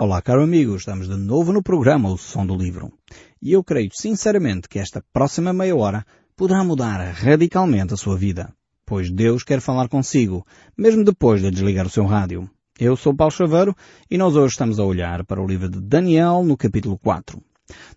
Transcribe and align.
Olá, 0.00 0.22
caro 0.22 0.44
amigo, 0.44 0.76
estamos 0.76 1.08
de 1.08 1.16
novo 1.16 1.52
no 1.52 1.60
programa 1.60 2.08
O 2.08 2.16
Som 2.16 2.46
do 2.46 2.54
Livro. 2.54 2.92
E 3.42 3.50
eu 3.50 3.64
creio 3.64 3.90
sinceramente 3.92 4.68
que 4.68 4.78
esta 4.78 5.02
próxima 5.12 5.52
meia 5.52 5.74
hora 5.74 6.06
poderá 6.36 6.62
mudar 6.62 7.00
radicalmente 7.12 7.94
a 7.94 7.96
sua 7.96 8.16
vida, 8.16 8.52
pois 8.86 9.10
Deus 9.10 9.42
quer 9.42 9.60
falar 9.60 9.88
consigo, 9.88 10.46
mesmo 10.76 11.02
depois 11.02 11.42
de 11.42 11.50
desligar 11.50 11.84
o 11.84 11.90
seu 11.90 12.06
rádio. 12.06 12.48
Eu 12.78 12.94
sou 12.94 13.12
Paulo 13.12 13.32
Chaveiro 13.32 13.74
e 14.08 14.16
nós 14.16 14.36
hoje 14.36 14.52
estamos 14.52 14.78
a 14.78 14.84
olhar 14.84 15.24
para 15.24 15.42
o 15.42 15.46
livro 15.48 15.68
de 15.68 15.80
Daniel 15.80 16.44
no 16.44 16.56
capítulo 16.56 16.96
4. 16.96 17.42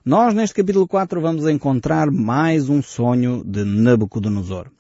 Nós 0.04 0.34
neste 0.34 0.56
capítulo 0.56 0.88
4 0.88 1.22
vamos 1.22 1.48
encontrar 1.48 2.10
mais 2.10 2.68
um 2.68 2.82
sonho 2.82 3.44
de 3.46 3.64
Nabucodonosor. 3.64 4.72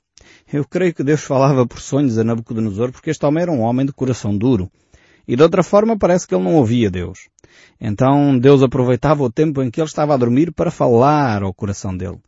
Eu 0.51 0.65
creio 0.65 0.95
que 0.95 1.03
Deus 1.03 1.21
falava 1.21 1.67
por 1.67 1.79
sonhos 1.79 2.17
a 2.17 2.23
Nabucodonosor 2.23 2.91
porque 2.91 3.11
este 3.11 3.23
homem 3.27 3.43
era 3.43 3.51
um 3.51 3.61
homem 3.61 3.85
de 3.85 3.93
coração 3.93 4.35
duro. 4.35 4.71
E 5.27 5.35
de 5.35 5.43
outra 5.43 5.63
forma 5.63 5.97
parece 5.97 6.27
que 6.27 6.35
ele 6.35 6.43
não 6.43 6.55
ouvia 6.55 6.89
Deus. 6.89 7.29
Então 7.79 8.37
Deus 8.37 8.61
aproveitava 8.61 9.23
o 9.23 9.31
tempo 9.31 9.61
em 9.61 9.69
que 9.69 9.79
ele 9.79 9.87
estava 9.87 10.13
a 10.13 10.17
dormir 10.17 10.51
para 10.51 10.71
falar 10.71 11.43
ao 11.43 11.53
coração 11.53 11.95
dele. 11.95 12.19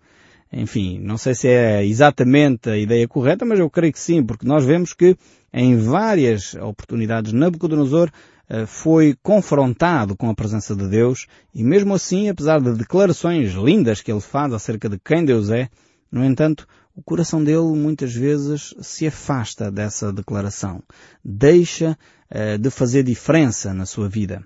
Enfim, 0.51 0.99
não 0.99 1.17
sei 1.17 1.33
se 1.33 1.47
é 1.47 1.83
exatamente 1.83 2.69
a 2.69 2.77
ideia 2.77 3.07
correta, 3.07 3.43
mas 3.43 3.59
eu 3.59 3.69
creio 3.69 3.91
que 3.91 3.99
sim, 3.99 4.23
porque 4.23 4.45
nós 4.45 4.63
vemos 4.63 4.93
que 4.93 5.17
em 5.51 5.75
várias 5.77 6.53
oportunidades 6.55 7.33
Nabucodonosor 7.33 8.11
eh, 8.47 8.67
foi 8.67 9.15
confrontado 9.23 10.15
com 10.15 10.29
a 10.29 10.35
presença 10.35 10.75
de 10.75 10.87
Deus 10.87 11.25
e 11.55 11.63
mesmo 11.63 11.95
assim, 11.95 12.29
apesar 12.29 12.61
de 12.61 12.73
declarações 12.73 13.53
lindas 13.53 14.01
que 14.01 14.11
ele 14.11 14.21
faz 14.21 14.53
acerca 14.53 14.87
de 14.87 14.99
quem 14.99 15.25
Deus 15.25 15.49
é, 15.49 15.69
no 16.11 16.23
entanto, 16.23 16.67
o 16.95 17.01
coração 17.01 17.43
dele 17.43 17.75
muitas 17.75 18.13
vezes 18.13 18.75
se 18.79 19.07
afasta 19.07 19.71
dessa 19.71 20.13
declaração. 20.13 20.83
Deixa 21.25 21.97
uh, 22.33 22.57
de 22.57 22.69
fazer 22.69 23.03
diferença 23.03 23.73
na 23.73 23.85
sua 23.85 24.09
vida. 24.09 24.43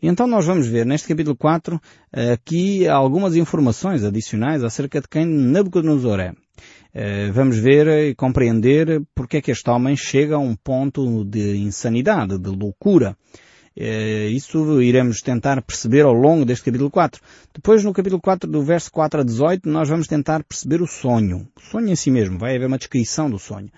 Então 0.00 0.26
nós 0.26 0.46
vamos 0.46 0.66
ver 0.66 0.86
neste 0.86 1.08
capítulo 1.08 1.36
4 1.36 1.76
uh, 1.76 1.80
aqui 2.32 2.86
algumas 2.86 3.34
informações 3.34 4.04
adicionais 4.04 4.62
acerca 4.62 5.00
de 5.00 5.08
quem 5.08 5.26
Nabucodonosor 5.26 6.20
é. 6.20 6.30
Uh, 6.30 7.32
vamos 7.32 7.58
ver 7.58 7.88
e 7.88 8.14
compreender 8.14 9.02
porque 9.14 9.38
é 9.38 9.42
que 9.42 9.50
este 9.50 9.68
homem 9.68 9.96
chega 9.96 10.36
a 10.36 10.38
um 10.38 10.54
ponto 10.54 11.24
de 11.24 11.56
insanidade, 11.56 12.38
de 12.38 12.50
loucura. 12.50 13.16
Eh, 13.76 14.28
isso 14.28 14.80
iremos 14.80 15.20
tentar 15.20 15.60
perceber 15.60 16.02
ao 16.02 16.12
longo 16.12 16.44
deste 16.44 16.64
capítulo 16.64 16.90
4. 16.90 17.20
Depois, 17.52 17.82
no 17.82 17.92
capítulo 17.92 18.20
4, 18.20 18.48
do 18.48 18.62
verso 18.62 18.90
4 18.92 19.20
a 19.20 19.24
18, 19.24 19.68
nós 19.68 19.88
vamos 19.88 20.06
tentar 20.06 20.44
perceber 20.44 20.80
o 20.80 20.86
sonho. 20.86 21.48
O 21.56 21.60
sonho 21.60 21.88
em 21.88 21.96
si 21.96 22.10
mesmo. 22.10 22.38
Vai 22.38 22.54
haver 22.54 22.66
uma 22.66 22.78
descrição 22.78 23.28
do 23.28 23.38
sonho. 23.38 23.68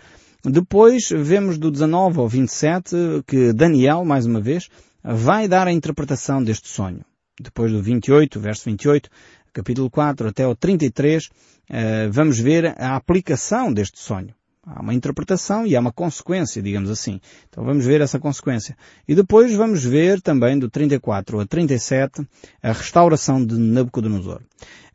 Depois, 0.49 1.09
vemos 1.09 1.59
do 1.59 1.73
19 1.73 2.21
ao 2.21 2.29
27 2.29 2.95
que 3.27 3.53
Daniel, 3.53 4.05
mais 4.05 4.27
uma 4.27 4.41
vez, 4.41 4.69
vai 5.03 5.49
dar 5.49 5.67
a 5.67 5.73
interpretação 5.73 6.43
deste 6.43 6.69
sonho. 6.69 7.05
Depois 7.41 7.73
do 7.73 7.83
28, 7.83 8.39
verso 8.39 8.65
28, 8.67 9.11
capítulo 9.53 9.91
4 9.91 10.29
até 10.29 10.47
o 10.47 10.55
33, 10.55 11.29
eh, 11.69 12.09
vamos 12.11 12.39
ver 12.39 12.81
a 12.81 12.95
aplicação 12.95 13.73
deste 13.73 13.99
sonho. 13.99 14.33
Há 14.65 14.83
uma 14.83 14.95
interpretação 14.95 15.67
e 15.67 15.75
há 15.75 15.81
uma 15.81 15.93
consequência, 15.93 16.63
digamos 16.63 16.91
assim. 16.91 17.21
Então 17.49 17.65
vamos 17.65 17.85
ver 17.85 18.01
essa 18.01 18.19
consequência. 18.19 18.77
E 19.07 19.17
depois 19.17 19.53
vamos 19.53 19.85
ver 19.85 20.21
também 20.21 20.59
do 20.59 20.71
34 20.71 21.41
a 21.41 21.47
37 21.47 22.27
a 22.63 22.73
restauração 22.73 23.45
de 23.45 23.57
Nabucodonosor. 23.57 24.43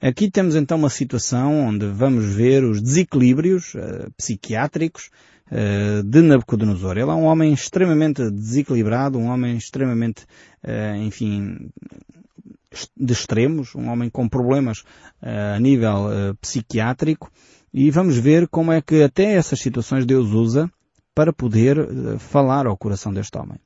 Aqui 0.02 0.32
temos 0.32 0.56
então 0.56 0.78
uma 0.78 0.90
situação 0.90 1.68
onde 1.68 1.88
vamos 1.88 2.26
ver 2.26 2.64
os 2.64 2.82
desequilíbrios 2.82 3.74
uh, 3.76 4.12
psiquiátricos 4.18 5.10
uh, 5.52 6.04
de 6.04 6.22
Nabucodonosor. 6.22 6.98
Ele 6.98 7.10
é 7.10 7.14
um 7.14 7.26
homem 7.26 7.54
extremamente 7.54 8.30
desequilibrado, 8.30 9.20
um 9.20 9.28
homem 9.28 9.58
extremamente, 9.58 10.26
uh, 10.64 10.96
enfim, 10.98 11.70
de 12.96 13.14
extremos, 13.14 13.76
um 13.76 13.90
homem 13.90 14.10
com 14.10 14.30
problemas 14.30 14.84
a 15.22 15.60
nível 15.60 16.08
psiquiátrico 16.40 17.30
e 17.74 17.92
vamos 17.92 18.18
ver 18.18 18.48
como 18.48 18.72
é 18.72 18.82
que 18.82 19.04
até 19.04 19.34
essas 19.34 19.60
situações 19.60 20.06
Deus 20.06 20.30
usa 20.30 20.72
para 21.14 21.34
poder 21.34 21.78
eh, 21.78 22.18
falar 22.18 22.66
ao 22.66 22.78
coração 22.78 23.14
deste 23.14 23.38
homem. 23.38 23.60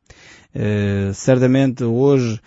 Certamente 1.13 1.83
hoje 1.83 2.41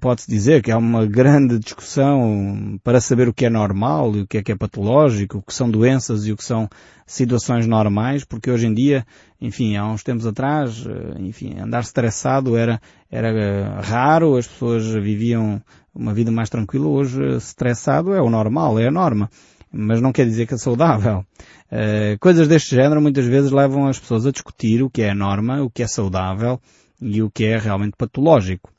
pode-se 0.00 0.28
dizer 0.28 0.62
que 0.62 0.70
há 0.72 0.78
uma 0.78 1.06
grande 1.06 1.58
discussão 1.58 2.80
para 2.82 3.00
saber 3.00 3.28
o 3.28 3.34
que 3.34 3.46
é 3.46 3.50
normal 3.50 4.16
e 4.16 4.20
o 4.22 4.26
que 4.26 4.38
é 4.38 4.42
que 4.42 4.52
é 4.52 4.56
patológico, 4.56 5.38
o 5.38 5.42
que 5.42 5.54
são 5.54 5.70
doenças 5.70 6.26
e 6.26 6.32
o 6.32 6.36
que 6.36 6.44
são 6.44 6.68
situações 7.06 7.66
normais, 7.66 8.24
porque 8.24 8.50
hoje 8.50 8.66
em 8.66 8.74
dia, 8.74 9.06
enfim, 9.40 9.76
há 9.76 9.86
uns 9.86 10.02
tempos 10.02 10.26
atrás, 10.26 10.84
eh, 10.86 11.20
enfim, 11.20 11.60
andar 11.60 11.80
estressado 11.80 12.56
era, 12.56 12.80
era 13.10 13.80
raro, 13.80 14.36
as 14.36 14.46
pessoas 14.46 14.86
viviam 14.86 15.62
uma 15.94 16.12
vida 16.12 16.32
mais 16.32 16.50
tranquila, 16.50 16.88
hoje 16.88 17.22
estressado 17.36 18.12
é 18.12 18.20
o 18.20 18.30
normal, 18.30 18.78
é 18.78 18.88
a 18.88 18.90
norma 18.90 19.30
mas 19.76 20.00
não 20.00 20.12
quer 20.12 20.24
dizer 20.24 20.46
que 20.46 20.54
é 20.54 20.56
saudável. 20.56 21.24
Uh, 21.66 22.18
coisas 22.20 22.48
deste 22.48 22.74
género 22.74 23.02
muitas 23.02 23.26
vezes 23.26 23.50
levam 23.50 23.86
as 23.86 23.98
pessoas 23.98 24.26
a 24.26 24.30
discutir 24.30 24.82
o 24.82 24.88
que 24.88 25.02
é 25.02 25.12
norma, 25.12 25.62
o 25.62 25.68
que 25.68 25.82
é 25.82 25.86
saudável 25.86 26.60
e 27.00 27.22
o 27.22 27.30
que 27.30 27.44
é 27.44 27.58
realmente 27.58 27.94
patológico. 27.96 28.70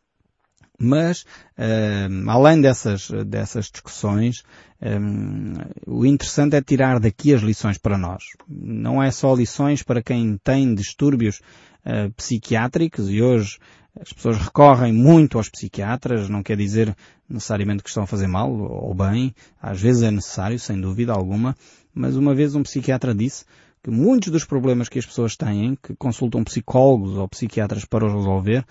Mas, 0.80 1.22
uh, 1.58 2.30
além 2.30 2.62
dessas, 2.62 3.10
dessas 3.26 3.66
discussões, 3.66 4.44
um, 4.80 5.54
eh, 5.60 5.68
o 5.88 6.06
interessante 6.06 6.56
é 6.56 6.62
tirar 6.62 7.00
daqui 7.00 7.34
as 7.34 7.42
lições 7.42 7.80
para 7.80 7.98
nós. 7.98 8.24
Não 8.48 9.02
é 9.02 9.10
só 9.10 9.34
lições 9.34 9.82
para 9.82 10.04
quem 10.04 10.38
tem 10.44 10.76
distúrbios 10.76 11.42
uh, 11.84 12.14
psiquiátricos 12.14 13.10
e 13.10 13.24
hoje 13.24 13.58
as 14.00 14.14
pessoas 14.14 14.38
recorrem 14.38 14.94
muito 14.94 15.40
aos 15.40 15.50
psiquiatras, 15.50 16.30
não 16.30 16.44
quer 16.44 16.56
dizer 16.56 16.96
necessariamente 17.28 17.82
que 17.82 17.90
estão 17.90 18.04
a 18.04 18.08
fazer 18.08 18.28
mal 18.28 18.52
ou 18.52 18.94
bem, 18.94 19.34
às 19.60 19.82
vezes 19.82 20.04
é 20.04 20.12
necessário, 20.12 20.60
sem 20.60 20.80
dúvida 20.80 21.12
alguma, 21.12 21.56
mas 21.94 22.16
uma 22.16 22.36
vez 22.36 22.54
um 22.54 22.62
psiquiatra 22.62 23.16
disse 23.16 23.44
que 23.84 23.90
muitos 23.90 24.32
dos 24.32 24.46
problemas 24.46 24.90
que 24.90 25.00
as 25.00 25.06
pessoas 25.06 25.36
têm, 25.36 25.76
que 25.82 25.96
consultam 25.96 26.44
psicólogos 26.44 27.18
ou 27.18 27.28
psiquiatras 27.28 27.86
para 27.86 28.06
os 28.06 28.14
resolver, 28.14 28.66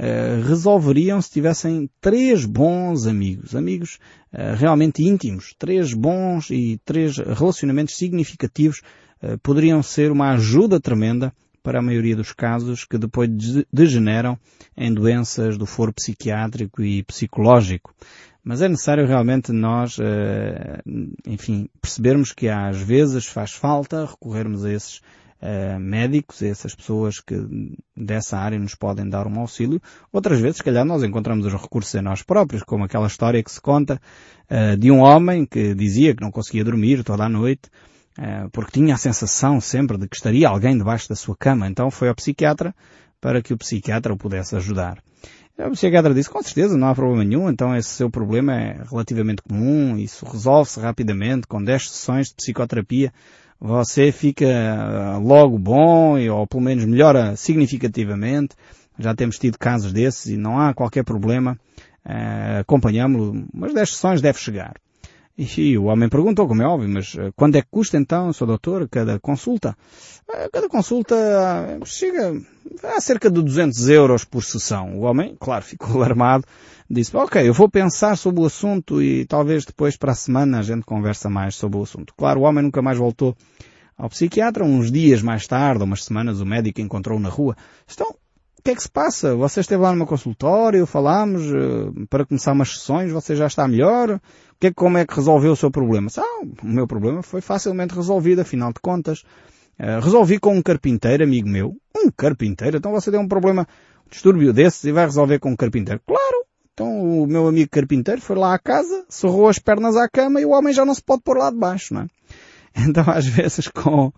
eh, 0.00 0.40
resolveriam 0.46 1.20
se 1.20 1.28
tivessem 1.28 1.90
três 2.00 2.44
bons 2.44 3.04
amigos, 3.04 3.56
amigos 3.56 3.98
eh, 4.32 4.54
realmente 4.54 5.02
íntimos, 5.02 5.56
três 5.58 5.92
bons 5.92 6.50
e 6.50 6.80
três 6.84 7.16
relacionamentos 7.16 7.96
significativos 7.96 8.80
eh, 9.20 9.36
poderiam 9.42 9.82
ser 9.82 10.12
uma 10.12 10.34
ajuda 10.34 10.78
tremenda 10.78 11.32
para 11.64 11.80
a 11.80 11.82
maioria 11.82 12.14
dos 12.14 12.32
casos 12.32 12.84
que 12.84 12.96
depois 12.96 13.28
degeneram 13.72 14.38
em 14.76 14.94
doenças 14.94 15.58
do 15.58 15.66
foro 15.66 15.92
psiquiátrico 15.92 16.80
e 16.80 17.02
psicológico. 17.02 17.92
Mas 18.44 18.62
é 18.62 18.68
necessário 18.68 19.04
realmente 19.04 19.52
nós, 19.52 19.98
enfim, 21.26 21.68
percebermos 21.82 22.32
que 22.32 22.48
às 22.48 22.80
vezes 22.80 23.26
faz 23.26 23.50
falta 23.52 24.06
recorrermos 24.06 24.64
a 24.64 24.72
esses 24.72 25.02
eh, 25.40 25.78
médicos, 25.78 26.42
essas 26.42 26.74
pessoas 26.74 27.20
que 27.20 27.34
dessa 27.96 28.38
área 28.38 28.58
nos 28.58 28.74
podem 28.74 29.08
dar 29.08 29.26
um 29.26 29.40
auxílio. 29.40 29.80
Outras 30.12 30.40
vezes, 30.40 30.58
se 30.58 30.64
calhar, 30.64 30.84
nós 30.84 31.02
encontramos 31.02 31.46
os 31.46 31.52
recursos 31.52 31.94
em 31.94 32.02
nós 32.02 32.22
próprios, 32.22 32.62
como 32.62 32.84
aquela 32.84 33.06
história 33.06 33.42
que 33.42 33.50
se 33.50 33.60
conta 33.60 34.00
eh, 34.48 34.76
de 34.76 34.90
um 34.90 35.00
homem 35.00 35.46
que 35.46 35.74
dizia 35.74 36.14
que 36.14 36.22
não 36.22 36.30
conseguia 36.30 36.64
dormir 36.64 37.04
toda 37.04 37.24
a 37.24 37.28
noite 37.28 37.70
eh, 38.18 38.48
porque 38.50 38.72
tinha 38.72 38.96
a 38.96 38.98
sensação 38.98 39.60
sempre 39.60 39.96
de 39.96 40.08
que 40.08 40.16
estaria 40.16 40.48
alguém 40.48 40.76
debaixo 40.76 41.08
da 41.08 41.14
sua 41.14 41.36
cama. 41.36 41.68
Então 41.68 41.88
foi 41.88 42.08
ao 42.08 42.14
psiquiatra 42.16 42.74
para 43.20 43.40
que 43.40 43.54
o 43.54 43.58
psiquiatra 43.58 44.12
o 44.12 44.16
pudesse 44.16 44.56
ajudar. 44.56 44.98
O 45.58 45.72
psiquiatra 45.72 46.14
disse, 46.14 46.30
com 46.30 46.40
certeza, 46.40 46.76
não 46.76 46.86
há 46.86 46.94
problema 46.94 47.24
nenhum, 47.24 47.50
então 47.50 47.74
esse 47.74 47.88
seu 47.88 48.08
problema 48.08 48.54
é 48.54 48.80
relativamente 48.88 49.42
comum, 49.42 49.96
isso 49.96 50.24
resolve-se 50.24 50.78
rapidamente, 50.78 51.48
com 51.48 51.62
10 51.62 51.90
sessões 51.90 52.28
de 52.28 52.34
psicoterapia, 52.36 53.12
você 53.60 54.12
fica 54.12 54.44
eh, 54.44 55.18
logo 55.20 55.58
bom, 55.58 56.16
ou 56.30 56.46
pelo 56.46 56.62
menos 56.62 56.84
melhora 56.84 57.34
significativamente. 57.34 58.54
Já 58.98 59.14
temos 59.14 59.38
tido 59.38 59.58
casos 59.58 59.92
desses 59.92 60.26
e 60.26 60.36
não 60.36 60.60
há 60.60 60.74
qualquer 60.74 61.04
problema, 61.04 61.58
uh, 62.04 62.60
acompanhamos-lo, 62.60 63.46
mas 63.54 63.72
10 63.72 63.90
sessões 63.90 64.20
deve 64.20 64.38
chegar. 64.38 64.74
E 65.38 65.78
o 65.78 65.84
homem 65.84 66.08
perguntou, 66.08 66.48
como 66.48 66.62
é 66.62 66.66
óbvio, 66.66 66.88
mas 66.88 67.14
eh, 67.16 67.30
quando 67.36 67.54
é 67.54 67.62
que 67.62 67.68
custa 67.70 67.96
então, 67.96 68.32
Sr. 68.32 68.46
Doutor, 68.46 68.88
cada 68.88 69.20
consulta? 69.20 69.78
Eh, 70.28 70.48
cada 70.52 70.68
consulta 70.68 71.14
eh, 71.14 71.78
chega 71.84 72.42
a 72.82 73.00
cerca 73.00 73.30
de 73.30 73.40
200 73.40 73.88
euros 73.88 74.24
por 74.24 74.42
sessão. 74.42 74.98
O 74.98 75.02
homem, 75.02 75.36
claro, 75.38 75.62
ficou 75.64 75.94
alarmado, 75.94 76.44
disse, 76.90 77.16
ok, 77.16 77.48
eu 77.48 77.54
vou 77.54 77.68
pensar 77.68 78.16
sobre 78.16 78.40
o 78.40 78.46
assunto 78.46 79.00
e 79.00 79.26
talvez 79.26 79.64
depois 79.64 79.96
para 79.96 80.10
a 80.10 80.16
semana 80.16 80.58
a 80.58 80.62
gente 80.62 80.82
conversa 80.82 81.30
mais 81.30 81.54
sobre 81.54 81.78
o 81.78 81.82
assunto. 81.84 82.12
Claro, 82.16 82.40
o 82.40 82.42
homem 82.42 82.64
nunca 82.64 82.82
mais 82.82 82.98
voltou 82.98 83.36
ao 83.96 84.08
psiquiatra. 84.08 84.64
Uns 84.64 84.90
dias 84.90 85.22
mais 85.22 85.46
tarde, 85.46 85.84
umas 85.84 86.02
semanas, 86.02 86.40
o 86.40 86.46
médico 86.46 86.80
encontrou 86.80 87.20
na 87.20 87.28
rua. 87.28 87.56
Estão, 87.86 88.12
o 88.58 88.62
que 88.62 88.70
é 88.72 88.74
que 88.74 88.82
se 88.82 88.90
passa? 88.90 89.36
Você 89.36 89.60
esteve 89.60 89.82
lá 89.82 89.90
no 89.90 89.98
meu 89.98 90.06
consultório, 90.06 90.84
falámos, 90.86 91.42
para 92.10 92.26
começar 92.26 92.52
umas 92.52 92.70
sessões, 92.74 93.12
você 93.12 93.36
já 93.36 93.46
está 93.46 93.66
melhor? 93.68 94.20
que, 94.60 94.72
como 94.72 94.98
é 94.98 95.06
que 95.06 95.14
resolveu 95.14 95.52
o 95.52 95.56
seu 95.56 95.70
problema? 95.70 96.08
Ah, 96.16 96.42
o 96.62 96.66
meu 96.66 96.86
problema 96.86 97.22
foi 97.22 97.40
facilmente 97.40 97.94
resolvido, 97.94 98.40
afinal 98.40 98.72
de 98.72 98.80
contas. 98.80 99.20
Uh, 99.78 100.02
resolvi 100.02 100.38
com 100.38 100.56
um 100.56 100.62
carpinteiro, 100.62 101.22
amigo 101.22 101.48
meu. 101.48 101.76
Um 101.96 102.10
carpinteiro? 102.10 102.78
Então 102.78 102.90
você 102.90 103.10
tem 103.10 103.20
um 103.20 103.28
problema, 103.28 103.66
um 104.06 104.10
distúrbio 104.10 104.52
desses 104.52 104.82
e 104.84 104.92
vai 104.92 105.04
resolver 105.04 105.38
com 105.38 105.50
um 105.50 105.56
carpinteiro? 105.56 106.00
Claro! 106.04 106.44
Então 106.74 107.22
o 107.22 107.26
meu 107.26 107.46
amigo 107.46 107.70
carpinteiro 107.70 108.20
foi 108.20 108.36
lá 108.36 108.54
à 108.54 108.58
casa, 108.58 109.04
sorrou 109.08 109.48
as 109.48 109.58
pernas 109.58 109.96
à 109.96 110.08
cama 110.08 110.40
e 110.40 110.44
o 110.44 110.50
homem 110.50 110.72
já 110.72 110.84
não 110.84 110.94
se 110.94 111.02
pode 111.02 111.22
pôr 111.22 111.36
lá 111.36 111.50
de 111.50 111.56
baixo, 111.56 111.94
não 111.94 112.02
é? 112.02 112.06
Então 112.88 113.04
às 113.08 113.26
vezes 113.26 113.68
com, 113.68 114.12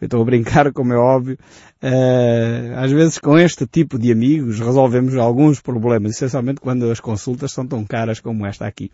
eu 0.00 0.06
estou 0.06 0.22
a 0.22 0.24
brincar, 0.24 0.72
como 0.72 0.92
é 0.92 0.96
óbvio, 0.96 1.36
uh, 1.82 2.78
às 2.78 2.90
vezes 2.90 3.18
com 3.18 3.38
este 3.38 3.66
tipo 3.66 3.98
de 3.98 4.10
amigos 4.10 4.58
resolvemos 4.58 5.14
alguns 5.16 5.60
problemas, 5.60 6.12
essencialmente 6.12 6.60
quando 6.60 6.90
as 6.90 7.00
consultas 7.00 7.52
são 7.52 7.66
tão 7.66 7.84
caras 7.84 8.18
como 8.18 8.46
esta 8.46 8.66
aqui. 8.66 8.90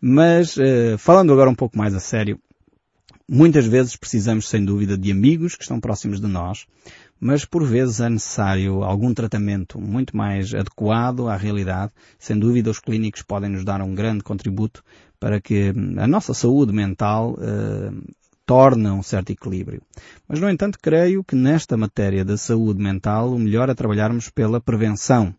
Mas, 0.00 0.56
uh, 0.56 0.98
falando 0.98 1.32
agora 1.32 1.48
um 1.48 1.54
pouco 1.54 1.78
mais 1.78 1.94
a 1.94 2.00
sério, 2.00 2.38
muitas 3.28 3.66
vezes 3.66 3.96
precisamos 3.96 4.48
sem 4.48 4.62
dúvida 4.64 4.98
de 4.98 5.10
amigos 5.10 5.56
que 5.56 5.62
estão 5.62 5.80
próximos 5.80 6.20
de 6.20 6.26
nós, 6.26 6.66
mas 7.18 7.44
por 7.44 7.64
vezes 7.64 8.00
é 8.00 8.10
necessário 8.10 8.82
algum 8.82 9.14
tratamento 9.14 9.80
muito 9.80 10.16
mais 10.16 10.52
adequado 10.52 11.28
à 11.28 11.36
realidade. 11.36 11.92
Sem 12.18 12.36
dúvida 12.36 12.68
os 12.68 12.80
clínicos 12.80 13.22
podem 13.22 13.48
nos 13.48 13.64
dar 13.64 13.80
um 13.80 13.94
grande 13.94 14.24
contributo 14.24 14.82
para 15.20 15.40
que 15.40 15.72
a 15.98 16.06
nossa 16.08 16.34
saúde 16.34 16.72
mental 16.72 17.34
uh, 17.38 18.12
torne 18.46 18.88
um 18.90 19.02
certo 19.02 19.30
equilíbrio. 19.30 19.82
Mas, 20.28 20.40
no 20.40 20.48
entanto, 20.48 20.78
creio 20.80 21.24
que 21.24 21.34
nesta 21.34 21.76
matéria 21.76 22.24
da 22.24 22.36
saúde 22.36 22.82
mental 22.82 23.32
o 23.32 23.38
melhor 23.38 23.68
é 23.68 23.74
trabalharmos 23.74 24.28
pela 24.28 24.60
prevenção. 24.60 25.34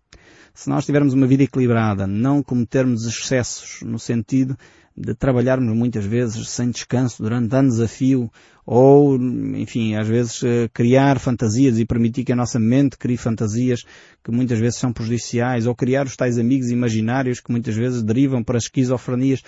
Se 0.53 0.69
nós 0.69 0.85
tivermos 0.85 1.13
uma 1.13 1.25
vida 1.25 1.44
equilibrada, 1.44 2.05
não 2.05 2.44
cometermos 2.44 3.05
excessos 3.05 3.81
no 3.81 3.97
sentido 3.97 4.55
de 4.95 5.15
trabalharmos 5.15 5.75
muitas 5.75 6.05
vezes 6.05 6.47
sem 6.50 6.69
descanso 6.69 7.23
durante 7.23 7.55
anos 7.55 7.79
a 7.79 7.88
fio, 7.88 8.31
ou, 8.63 9.15
enfim, 9.55 9.95
às 9.95 10.07
vezes 10.07 10.44
eh, 10.44 10.69
criar 10.71 11.19
fantasias 11.19 11.79
e 11.79 11.85
permitir 11.85 12.23
que 12.23 12.31
a 12.31 12.35
nossa 12.35 12.59
mente 12.59 12.97
crie 12.97 13.17
fantasias 13.17 13.83
que 14.23 14.31
muitas 14.31 14.59
vezes 14.59 14.79
são 14.79 14.94
prejudiciais, 14.94 15.65
ou 15.65 15.75
criar 15.75 16.05
os 16.05 16.15
tais 16.15 16.38
amigos 16.38 16.69
imaginários 16.69 17.41
que 17.41 17.51
muitas 17.51 17.75
vezes 17.75 18.03
derivam 18.03 18.44
para 18.44 18.59
esquizofrenias. 18.59 19.41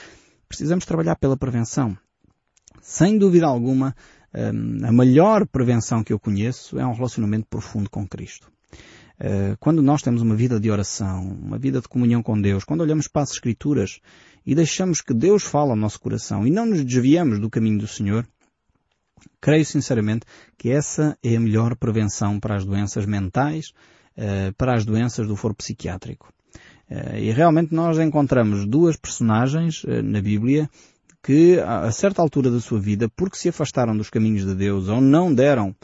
Precisamos 0.49 0.85
trabalhar 0.85 1.15
pela 1.15 1.37
prevenção. 1.37 1.95
Sem 2.87 3.17
dúvida 3.17 3.47
alguma, 3.47 3.95
hum, 4.31 4.77
a 4.83 4.91
melhor 4.91 5.47
prevenção 5.47 6.03
que 6.03 6.13
eu 6.13 6.19
conheço 6.19 6.77
é 6.77 6.85
um 6.85 6.93
relacionamento 6.93 7.47
profundo 7.49 7.89
com 7.89 8.07
Cristo. 8.07 8.47
Eh, 9.19 9.55
quando 9.59 9.81
nós 9.81 10.03
temos 10.03 10.21
uma 10.21 10.35
vida 10.35 10.59
de 10.59 10.69
oração, 10.69 11.23
uma 11.23 11.57
vida 11.57 11.81
de 11.81 11.87
comunhão 11.87 12.21
com 12.21 12.39
Deus, 12.39 12.63
quando 12.63 12.81
olhamos 12.81 13.07
para 13.07 13.23
as 13.23 13.31
Escrituras 13.31 13.99
e 14.45 14.53
deixamos 14.53 15.01
que 15.01 15.15
Deus 15.15 15.43
fale 15.43 15.71
ao 15.71 15.75
nosso 15.75 15.99
coração 15.99 16.45
e 16.45 16.51
não 16.51 16.67
nos 16.67 16.85
desviamos 16.85 17.39
do 17.39 17.49
caminho 17.49 17.79
do 17.79 17.87
Senhor, 17.87 18.23
creio 19.41 19.65
sinceramente 19.65 20.27
que 20.55 20.69
essa 20.69 21.17
é 21.23 21.35
a 21.35 21.39
melhor 21.39 21.75
prevenção 21.75 22.39
para 22.39 22.55
as 22.55 22.65
doenças 22.65 23.07
mentais, 23.07 23.73
eh, 24.15 24.53
para 24.55 24.75
as 24.75 24.85
doenças 24.85 25.27
do 25.27 25.35
foro 25.35 25.55
psiquiátrico. 25.55 26.31
Eh, 26.88 27.23
e 27.23 27.31
realmente 27.31 27.73
nós 27.73 27.97
encontramos 27.97 28.63
duas 28.67 28.95
personagens 28.95 29.83
na 30.03 30.21
Bíblia 30.21 30.69
que, 31.25 31.60
a 31.60 31.92
certa 31.92 32.22
altura 32.22 32.51
da 32.51 32.60
sua 32.60 32.80
vida, 32.80 33.10
porque 33.16 33.38
se 33.38 33.50
afastaram 33.50 33.98
dos 33.98 34.10
caminhos 34.10 34.45
de 34.45 34.54
Deus 34.54 34.88
ou 34.88 35.01
não 35.01 35.33
deram 35.33 35.75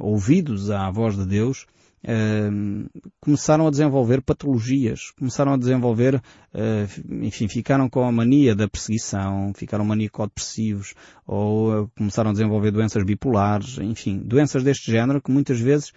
ouvidos 0.00 0.70
à 0.70 0.90
voz 0.90 1.16
de 1.16 1.24
Deus, 1.24 1.66
Uh, 2.02 2.90
começaram 3.20 3.68
a 3.68 3.70
desenvolver 3.70 4.20
patologias, 4.22 5.12
começaram 5.12 5.52
a 5.52 5.56
desenvolver, 5.56 6.16
uh, 6.16 7.24
enfim, 7.24 7.46
ficaram 7.46 7.88
com 7.88 8.02
a 8.02 8.10
mania 8.10 8.56
da 8.56 8.68
perseguição, 8.68 9.52
ficaram 9.54 9.84
maníaco-depressivos, 9.84 10.94
ou 11.24 11.84
uh, 11.84 11.90
começaram 11.96 12.30
a 12.30 12.32
desenvolver 12.32 12.72
doenças 12.72 13.04
bipolares, 13.04 13.78
enfim, 13.78 14.18
doenças 14.18 14.64
deste 14.64 14.90
género 14.90 15.22
que 15.22 15.30
muitas 15.30 15.60
vezes 15.60 15.92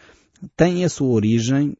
têm 0.56 0.86
a 0.86 0.90
sua 0.90 1.08
origem 1.08 1.76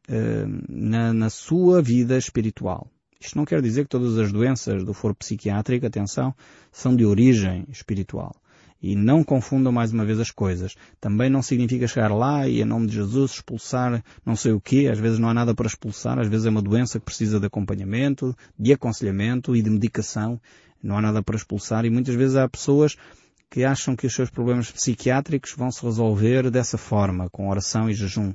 na, 0.68 1.12
na 1.12 1.30
sua 1.30 1.80
vida 1.80 2.18
espiritual. 2.18 2.90
Isto 3.20 3.36
não 3.36 3.44
quer 3.44 3.60
dizer 3.62 3.84
que 3.84 3.90
todas 3.90 4.18
as 4.18 4.32
doenças 4.32 4.84
do 4.84 4.92
foro 4.92 5.14
psiquiátrico, 5.14 5.86
atenção, 5.86 6.34
são 6.70 6.94
de 6.94 7.04
origem 7.04 7.64
espiritual. 7.70 8.34
E 8.82 8.94
não 8.94 9.24
confundam 9.24 9.72
mais 9.72 9.92
uma 9.92 10.04
vez 10.04 10.20
as 10.20 10.30
coisas. 10.30 10.76
Também 11.00 11.30
não 11.30 11.42
significa 11.42 11.88
chegar 11.88 12.12
lá 12.12 12.46
e, 12.46 12.60
em 12.60 12.64
nome 12.64 12.86
de 12.86 12.94
Jesus, 12.94 13.32
expulsar 13.32 14.04
não 14.24 14.36
sei 14.36 14.52
o 14.52 14.60
quê. 14.60 14.88
Às 14.92 14.98
vezes 14.98 15.18
não 15.18 15.30
há 15.30 15.34
nada 15.34 15.54
para 15.54 15.66
expulsar. 15.66 16.18
Às 16.18 16.28
vezes 16.28 16.46
é 16.46 16.50
uma 16.50 16.62
doença 16.62 16.98
que 16.98 17.06
precisa 17.06 17.40
de 17.40 17.46
acompanhamento, 17.46 18.36
de 18.58 18.72
aconselhamento 18.72 19.56
e 19.56 19.62
de 19.62 19.70
medicação. 19.70 20.40
Não 20.82 20.98
há 20.98 21.02
nada 21.02 21.22
para 21.22 21.36
expulsar. 21.36 21.86
E 21.86 21.90
muitas 21.90 22.14
vezes 22.14 22.36
há 22.36 22.46
pessoas 22.48 22.96
que 23.50 23.64
acham 23.64 23.96
que 23.96 24.06
os 24.06 24.14
seus 24.14 24.28
problemas 24.28 24.70
psiquiátricos 24.70 25.54
vão 25.56 25.70
se 25.70 25.82
resolver 25.82 26.50
dessa 26.50 26.76
forma, 26.76 27.30
com 27.30 27.48
oração 27.48 27.88
e 27.88 27.94
jejum. 27.94 28.34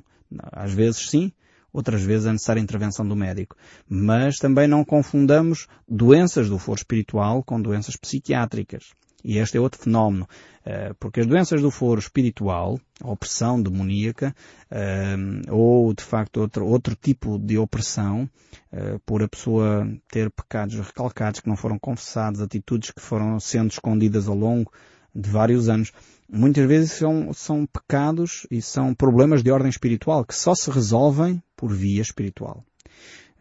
Às 0.50 0.72
vezes 0.72 1.08
sim, 1.08 1.30
outras 1.72 2.02
vezes 2.02 2.26
é 2.26 2.32
necessária 2.32 2.60
a 2.60 2.62
intervenção 2.62 3.06
do 3.06 3.16
médico. 3.16 3.56
Mas 3.88 4.36
também 4.36 4.68
não 4.68 4.84
confundamos 4.84 5.66
doenças 5.88 6.48
do 6.48 6.58
foro 6.58 6.78
espiritual 6.78 7.42
com 7.42 7.60
doenças 7.60 7.96
psiquiátricas. 7.96 8.92
E 9.24 9.38
este 9.38 9.56
é 9.56 9.60
outro 9.60 9.80
fenómeno, 9.80 10.28
eh, 10.64 10.92
porque 10.98 11.20
as 11.20 11.26
doenças 11.26 11.62
do 11.62 11.70
foro 11.70 12.00
espiritual, 12.00 12.80
a 13.00 13.10
opressão 13.10 13.62
demoníaca, 13.62 14.34
eh, 14.68 15.16
ou 15.48 15.94
de 15.94 16.02
facto 16.02 16.38
outro, 16.38 16.66
outro 16.66 16.96
tipo 16.96 17.38
de 17.38 17.56
opressão, 17.56 18.28
eh, 18.72 18.98
por 19.06 19.22
a 19.22 19.28
pessoa 19.28 19.86
ter 20.10 20.28
pecados 20.30 20.74
recalcados 20.74 21.38
que 21.38 21.48
não 21.48 21.56
foram 21.56 21.78
confessados, 21.78 22.40
atitudes 22.40 22.90
que 22.90 23.00
foram 23.00 23.38
sendo 23.38 23.70
escondidas 23.70 24.26
ao 24.26 24.34
longo 24.34 24.72
de 25.14 25.30
vários 25.30 25.68
anos, 25.68 25.92
muitas 26.32 26.66
vezes 26.66 26.92
são, 26.92 27.32
são 27.34 27.66
pecados 27.66 28.46
e 28.50 28.62
são 28.62 28.94
problemas 28.94 29.42
de 29.42 29.50
ordem 29.50 29.68
espiritual 29.68 30.24
que 30.24 30.34
só 30.34 30.54
se 30.54 30.70
resolvem 30.70 31.42
por 31.54 31.70
via 31.70 32.00
espiritual. 32.00 32.64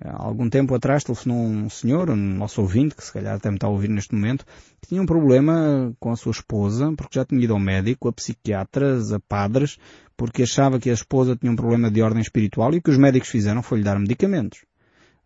Há 0.03 0.23
algum 0.23 0.49
tempo 0.49 0.73
atrás 0.73 1.03
telefonou 1.03 1.37
um 1.37 1.69
senhor, 1.69 2.09
um 2.09 2.15
nosso 2.15 2.59
ouvinte, 2.59 2.95
que 2.95 3.03
se 3.03 3.13
calhar 3.13 3.35
até 3.35 3.49
me 3.49 3.55
está 3.55 3.67
a 3.67 3.69
ouvir 3.69 3.87
neste 3.87 4.15
momento, 4.15 4.45
que 4.81 4.89
tinha 4.89 5.01
um 5.01 5.05
problema 5.05 5.93
com 5.99 6.11
a 6.11 6.15
sua 6.15 6.31
esposa, 6.31 6.91
porque 6.97 7.19
já 7.19 7.23
tinha 7.23 7.43
ido 7.43 7.53
ao 7.53 7.59
médico, 7.59 8.09
a 8.09 8.13
psiquiatras, 8.13 9.13
a 9.13 9.19
padres, 9.19 9.77
porque 10.17 10.43
achava 10.43 10.79
que 10.79 10.89
a 10.89 10.93
esposa 10.93 11.35
tinha 11.35 11.51
um 11.51 11.55
problema 11.55 11.89
de 11.89 12.01
ordem 12.01 12.21
espiritual 12.21 12.73
e 12.73 12.77
o 12.77 12.81
que 12.81 12.89
os 12.89 12.97
médicos 12.97 13.29
fizeram 13.29 13.61
foi 13.61 13.77
lhe 13.77 13.83
dar 13.83 13.99
medicamentos. 13.99 14.65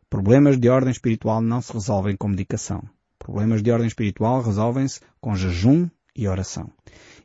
Problemas 0.09 0.59
de 0.59 0.69
ordem 0.69 0.91
espiritual 0.91 1.41
não 1.41 1.61
se 1.61 1.71
resolvem 1.71 2.15
com 2.17 2.27
medicação. 2.27 2.83
Problemas 3.17 3.63
de 3.63 3.71
ordem 3.71 3.87
espiritual 3.87 4.41
resolvem-se 4.41 4.99
com 5.21 5.35
jejum 5.35 5.89
e 6.15 6.27
oração. 6.27 6.69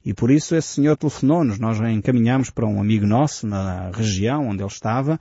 E 0.05 0.14
por 0.14 0.31
isso 0.31 0.56
esse 0.56 0.69
senhor 0.69 0.97
telefonou-nos. 0.97 1.58
Nós 1.58 1.79
encaminhámos 1.81 2.50
para 2.50 2.67
um 2.67 2.81
amigo 2.81 3.06
nosso 3.06 3.47
na 3.47 3.91
região 3.91 4.49
onde 4.49 4.62
ele 4.62 4.70
estava 4.70 5.19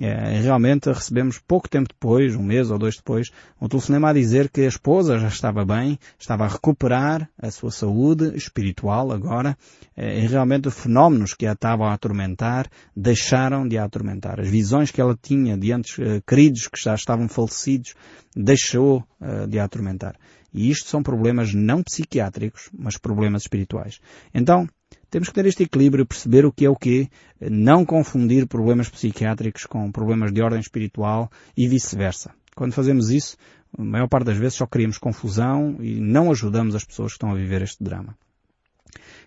é, 0.00 0.40
realmente 0.40 0.88
recebemos 0.88 1.38
pouco 1.38 1.68
tempo 1.68 1.88
depois, 1.88 2.36
um 2.36 2.42
mês 2.42 2.70
ou 2.70 2.78
dois 2.78 2.96
depois, 2.96 3.30
um 3.60 3.68
telefonema 3.68 4.10
a 4.10 4.12
dizer 4.12 4.48
que 4.48 4.60
a 4.60 4.68
esposa 4.68 5.18
já 5.18 5.26
estava 5.26 5.64
bem, 5.64 5.98
estava 6.16 6.44
a 6.44 6.48
recuperar 6.48 7.28
a 7.36 7.50
sua 7.50 7.72
saúde 7.72 8.36
espiritual 8.36 9.10
agora, 9.10 9.58
é, 9.96 10.20
e 10.22 10.26
realmente 10.26 10.68
os 10.68 10.78
fenómenos 10.78 11.34
que 11.34 11.46
a 11.46 11.52
estavam 11.52 11.86
a 11.86 11.94
atormentar 11.94 12.68
deixaram 12.94 13.66
de 13.66 13.76
a 13.76 13.84
atormentar. 13.84 14.38
As 14.38 14.48
visões 14.48 14.92
que 14.92 15.00
ela 15.00 15.18
tinha 15.20 15.58
de 15.58 15.72
antes 15.72 15.98
uh, 15.98 16.22
queridos 16.24 16.68
que 16.68 16.80
já 16.80 16.94
estavam 16.94 17.28
falecidos 17.28 17.94
deixou 18.36 19.04
uh, 19.20 19.48
de 19.48 19.58
a 19.58 19.64
atormentar. 19.64 20.14
E 20.52 20.70
isto 20.70 20.88
são 20.88 21.02
problemas 21.02 21.52
não 21.54 21.82
psiquiátricos, 21.82 22.70
mas 22.76 22.96
problemas 22.96 23.42
espirituais. 23.42 24.00
Então, 24.34 24.66
temos 25.10 25.28
que 25.28 25.34
ter 25.34 25.46
este 25.46 25.62
equilíbrio, 25.62 26.06
perceber 26.06 26.44
o 26.44 26.52
que 26.52 26.64
é 26.64 26.70
o 26.70 26.76
que, 26.76 27.08
não 27.40 27.84
confundir 27.84 28.46
problemas 28.46 28.88
psiquiátricos 28.88 29.64
com 29.64 29.90
problemas 29.90 30.32
de 30.32 30.42
ordem 30.42 30.60
espiritual 30.60 31.30
e 31.56 31.68
vice-versa. 31.68 32.32
Quando 32.54 32.72
fazemos 32.72 33.10
isso, 33.10 33.36
a 33.76 33.82
maior 33.82 34.08
parte 34.08 34.26
das 34.26 34.36
vezes 34.36 34.54
só 34.54 34.66
criamos 34.66 34.98
confusão 34.98 35.76
e 35.80 36.00
não 36.00 36.30
ajudamos 36.30 36.74
as 36.74 36.84
pessoas 36.84 37.12
que 37.12 37.16
estão 37.16 37.30
a 37.30 37.36
viver 37.36 37.62
este 37.62 37.82
drama. 37.82 38.16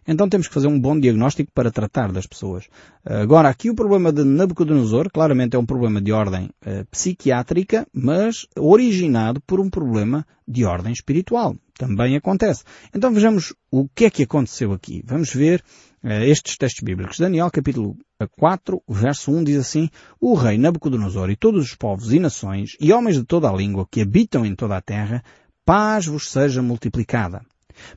Então 0.07 0.27
temos 0.27 0.47
que 0.47 0.53
fazer 0.53 0.67
um 0.67 0.79
bom 0.79 0.99
diagnóstico 0.99 1.51
para 1.53 1.71
tratar 1.71 2.11
das 2.11 2.25
pessoas. 2.25 2.65
Agora, 3.05 3.49
aqui 3.49 3.69
o 3.69 3.75
problema 3.75 4.11
de 4.11 4.23
Nabucodonosor, 4.23 5.09
claramente 5.11 5.55
é 5.55 5.59
um 5.59 5.65
problema 5.65 6.01
de 6.01 6.11
ordem 6.11 6.49
uh, 6.65 6.85
psiquiátrica, 6.89 7.87
mas 7.93 8.47
originado 8.57 9.39
por 9.41 9.59
um 9.59 9.69
problema 9.69 10.25
de 10.47 10.65
ordem 10.65 10.91
espiritual. 10.91 11.55
Também 11.77 12.15
acontece. 12.15 12.63
Então 12.93 13.13
vejamos 13.13 13.53
o 13.71 13.87
que 13.87 14.05
é 14.05 14.09
que 14.09 14.23
aconteceu 14.23 14.71
aqui. 14.73 15.03
Vamos 15.05 15.33
ver 15.33 15.63
uh, 16.03 16.09
estes 16.23 16.57
textos 16.57 16.83
bíblicos. 16.83 17.19
Daniel 17.19 17.51
capítulo 17.51 17.95
4, 18.37 18.81
verso 18.87 19.31
1 19.31 19.43
diz 19.43 19.57
assim, 19.59 19.89
O 20.19 20.33
rei 20.33 20.57
Nabucodonosor 20.57 21.29
e 21.29 21.35
todos 21.35 21.63
os 21.63 21.75
povos 21.75 22.11
e 22.11 22.19
nações 22.19 22.71
e 22.79 22.91
homens 22.91 23.17
de 23.17 23.23
toda 23.23 23.49
a 23.49 23.53
língua 23.53 23.87
que 23.89 24.01
habitam 24.01 24.45
em 24.45 24.55
toda 24.55 24.77
a 24.77 24.81
terra, 24.81 25.23
paz 25.65 26.05
vos 26.07 26.29
seja 26.29 26.61
multiplicada. 26.61 27.41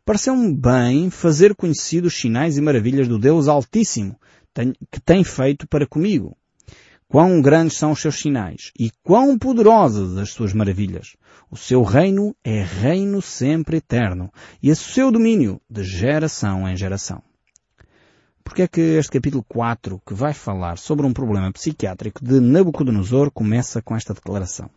Pareceu-me 0.04 0.54
bem 0.54 1.10
fazer 1.10 1.54
conhecidos 1.54 2.12
os 2.12 2.20
sinais 2.20 2.56
e 2.56 2.60
maravilhas 2.60 3.08
do 3.08 3.18
Deus 3.18 3.48
Altíssimo, 3.48 4.18
que 4.90 5.00
tem 5.00 5.24
feito 5.24 5.66
para 5.66 5.86
comigo. 5.86 6.36
Quão 7.08 7.40
grandes 7.40 7.76
são 7.76 7.92
os 7.92 8.00
seus 8.00 8.16
sinais 8.16 8.72
e 8.78 8.90
quão 9.02 9.38
poderosas 9.38 10.16
as 10.16 10.30
suas 10.30 10.52
maravilhas. 10.52 11.16
O 11.50 11.56
seu 11.56 11.82
reino 11.82 12.34
é 12.42 12.62
reino 12.62 13.22
sempre 13.22 13.76
eterno 13.76 14.32
e 14.62 14.70
o 14.70 14.76
seu 14.76 15.12
domínio 15.12 15.60
de 15.70 15.84
geração 15.84 16.68
em 16.68 16.76
geração. 16.76 17.22
Porque 18.42 18.62
é 18.62 18.68
que 18.68 18.80
este 18.80 19.12
capítulo 19.12 19.44
4, 19.48 20.02
que 20.04 20.12
vai 20.12 20.34
falar 20.34 20.76
sobre 20.76 21.06
um 21.06 21.12
problema 21.12 21.52
psiquiátrico 21.52 22.24
de 22.24 22.40
Nabucodonosor, 22.40 23.30
começa 23.30 23.80
com 23.80 23.96
esta 23.96 24.12
declaração? 24.12 24.68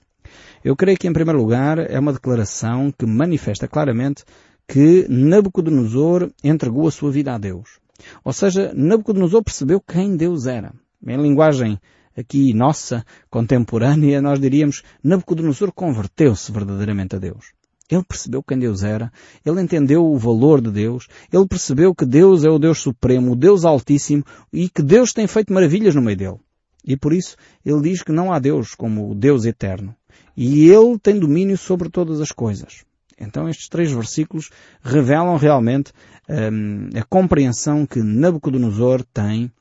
Eu 0.64 0.76
creio 0.76 0.98
que, 0.98 1.08
em 1.08 1.14
primeiro 1.14 1.40
lugar, 1.40 1.80
é 1.80 2.00
uma 2.00 2.14
declaração 2.14 2.92
que 2.92 3.06
manifesta 3.06 3.68
claramente 3.68 4.24
que 4.68 5.08
Nabucodonosor 5.08 6.30
entregou 6.44 6.88
a 6.88 6.92
sua 6.92 7.10
vida 7.10 7.34
a 7.34 7.38
Deus. 7.38 7.80
Ou 8.24 8.34
seja, 8.34 8.74
Nabucodonosor 8.76 9.44
percebeu 9.44 9.80
quem 9.80 10.18
Deus 10.18 10.46
era. 10.46 10.74
Em 11.06 11.18
linguagem 11.18 11.80
aqui 12.16 12.54
nossa, 12.54 13.06
contemporânea, 13.30 14.22
nós 14.22 14.40
diríamos 14.40 14.84
Nabucodonosor 15.04 15.72
converteu-se 15.72 16.52
verdadeiramente 16.52 17.16
a 17.16 17.20
Deus. 17.20 17.54
Ele 17.90 18.04
percebeu 18.04 18.44
quem 18.44 18.60
Deus 18.60 18.84
era, 18.84 19.10
ele 19.46 19.62
entendeu 19.62 20.06
o 20.06 20.18
valor 20.18 20.60
de 20.60 20.70
Deus, 20.70 21.08
ele 21.32 21.48
percebeu 21.48 21.96
que 21.96 22.06
Deus 22.06 22.44
é 22.44 22.50
o 22.50 22.60
Deus 22.60 22.80
Supremo, 22.80 23.32
o 23.32 23.36
Deus 23.36 23.64
Altíssimo 23.64 24.26
e 24.52 24.68
que 24.68 24.82
Deus 24.82 25.14
tem 25.14 25.26
feito 25.26 25.54
maravilhas 25.54 25.96
no 25.96 26.02
meio 26.02 26.18
dele. 26.18 26.40
E 26.84 26.98
por 26.98 27.14
isso 27.14 27.38
ele 27.66 27.82
diz 27.82 28.04
que 28.04 28.12
não 28.12 28.34
há 28.34 28.40
Deus 28.40 28.76
como 28.76 29.10
o 29.10 29.16
Deus 29.16 29.46
eterno. 29.46 29.96
E 30.36 30.70
ele 30.70 31.00
tem 31.00 31.18
domínio 31.18 31.58
sobre 31.58 31.90
todas 31.90 32.20
as 32.20 32.32
coisas. 32.32 32.86
Então 33.20 33.50
estes 33.50 33.68
três 33.68 33.92
versículos 33.92 34.50
revelam 34.82 35.38
realmente 35.38 35.92
hum, 36.30 36.90
a 36.96 37.04
compreensão 37.04 37.86
que 37.86 38.02
Nabucodonosor 38.02 39.04
tem 39.04 39.52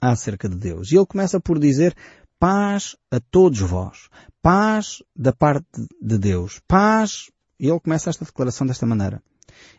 acerca 0.00 0.48
de 0.48 0.56
Deus. 0.56 0.90
E 0.90 0.96
ele 0.96 1.06
começa 1.06 1.38
por 1.38 1.58
dizer 1.58 1.94
paz 2.38 2.96
a 3.10 3.20
todos 3.20 3.60
vós. 3.60 4.08
Paz 4.42 5.02
da 5.14 5.32
parte 5.32 5.66
de 6.00 6.18
Deus. 6.18 6.60
Paz. 6.66 7.30
E 7.58 7.68
ele 7.68 7.80
começa 7.80 8.08
esta 8.08 8.24
declaração 8.24 8.66
desta 8.66 8.86
maneira. 8.86 9.22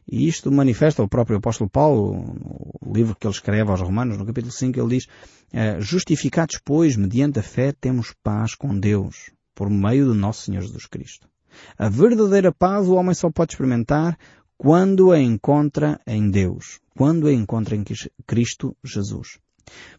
E 0.08 0.28
isto 0.28 0.52
manifesta 0.52 1.02
o 1.02 1.08
próprio 1.08 1.38
apóstolo 1.38 1.70
Paulo, 1.70 2.36
no 2.82 2.94
livro 2.94 3.16
que 3.16 3.26
ele 3.26 3.34
escreve 3.34 3.72
aos 3.72 3.82
Romanos, 3.82 4.18
no 4.18 4.26
capítulo 4.26 4.52
5, 4.52 4.80
ele 4.80 4.98
diz, 4.98 5.08
eh, 5.52 5.80
justificados, 5.80 6.60
pois, 6.64 6.96
mediante 6.96 7.40
a 7.40 7.44
fé, 7.44 7.72
temos 7.72 8.14
paz 8.24 8.54
com 8.54 8.78
Deus, 8.78 9.32
por 9.56 9.70
meio 9.70 10.06
do 10.06 10.14
nosso 10.14 10.44
Senhor 10.44 10.62
Jesus 10.62 10.86
Cristo. 10.86 11.28
A 11.78 11.90
verdadeira 11.90 12.52
paz 12.52 12.88
o 12.88 12.96
homem 12.96 13.14
só 13.14 13.30
pode 13.30 13.54
experimentar 13.54 14.18
quando 14.58 15.12
a 15.12 15.20
encontra 15.20 16.00
em 16.06 16.30
Deus, 16.30 16.80
quando 16.96 17.28
a 17.28 17.34
encontra 17.34 17.76
em 17.76 17.84
Cristo 18.28 18.76
Jesus. 18.84 19.40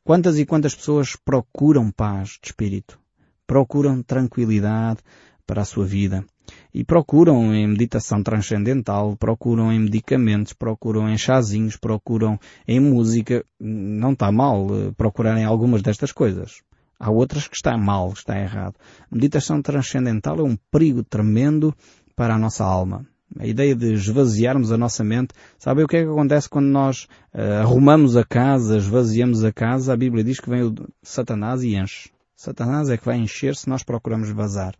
Quantas 0.04 0.38
e 0.38 0.46
quantas 0.46 0.74
pessoas 0.74 1.16
procuram 1.16 1.90
paz 1.90 2.38
de 2.40 2.48
espírito, 2.48 2.98
procuram 3.46 4.02
tranquilidade 4.02 5.00
para 5.46 5.62
a 5.62 5.64
sua 5.64 5.84
vida 5.84 6.24
e 6.72 6.84
procuram 6.84 7.54
em 7.54 7.66
meditação 7.66 8.22
transcendental, 8.22 9.16
procuram 9.16 9.72
em 9.72 9.80
medicamentos, 9.80 10.52
procuram 10.52 11.08
em 11.08 11.18
chazinhos, 11.18 11.76
procuram 11.76 12.38
em 12.66 12.80
música. 12.80 13.44
Não 13.60 14.12
está 14.12 14.32
mal 14.32 14.66
eh, 14.70 14.92
procurarem 14.96 15.44
algumas 15.44 15.82
destas 15.82 16.12
coisas. 16.12 16.62
Há 17.04 17.10
outras 17.10 17.48
que 17.48 17.56
está 17.56 17.76
mal, 17.76 18.12
está 18.12 18.38
errado. 18.38 18.76
A 19.10 19.14
meditação 19.16 19.60
transcendental 19.60 20.38
é 20.38 20.42
um 20.44 20.56
perigo 20.70 21.02
tremendo 21.02 21.74
para 22.14 22.36
a 22.36 22.38
nossa 22.38 22.64
alma. 22.64 23.04
A 23.40 23.44
ideia 23.44 23.74
de 23.74 23.94
esvaziarmos 23.94 24.70
a 24.70 24.78
nossa 24.78 25.02
mente. 25.02 25.34
Sabe 25.58 25.82
o 25.82 25.88
que 25.88 25.96
é 25.96 26.04
que 26.04 26.08
acontece 26.08 26.48
quando 26.48 26.66
nós 26.66 27.08
uh, 27.34 27.62
arrumamos 27.62 28.16
a 28.16 28.22
casa, 28.22 28.76
esvaziamos 28.76 29.42
a 29.42 29.50
casa? 29.50 29.92
A 29.92 29.96
Bíblia 29.96 30.22
diz 30.22 30.38
que 30.38 30.48
vem 30.48 30.62
o 30.62 30.74
Satanás 31.02 31.64
e 31.64 31.74
enche. 31.74 32.08
Satanás 32.36 32.88
é 32.88 32.96
que 32.96 33.04
vai 33.04 33.16
encher 33.16 33.56
se 33.56 33.68
nós 33.68 33.82
procuramos 33.82 34.30
vazar. 34.30 34.76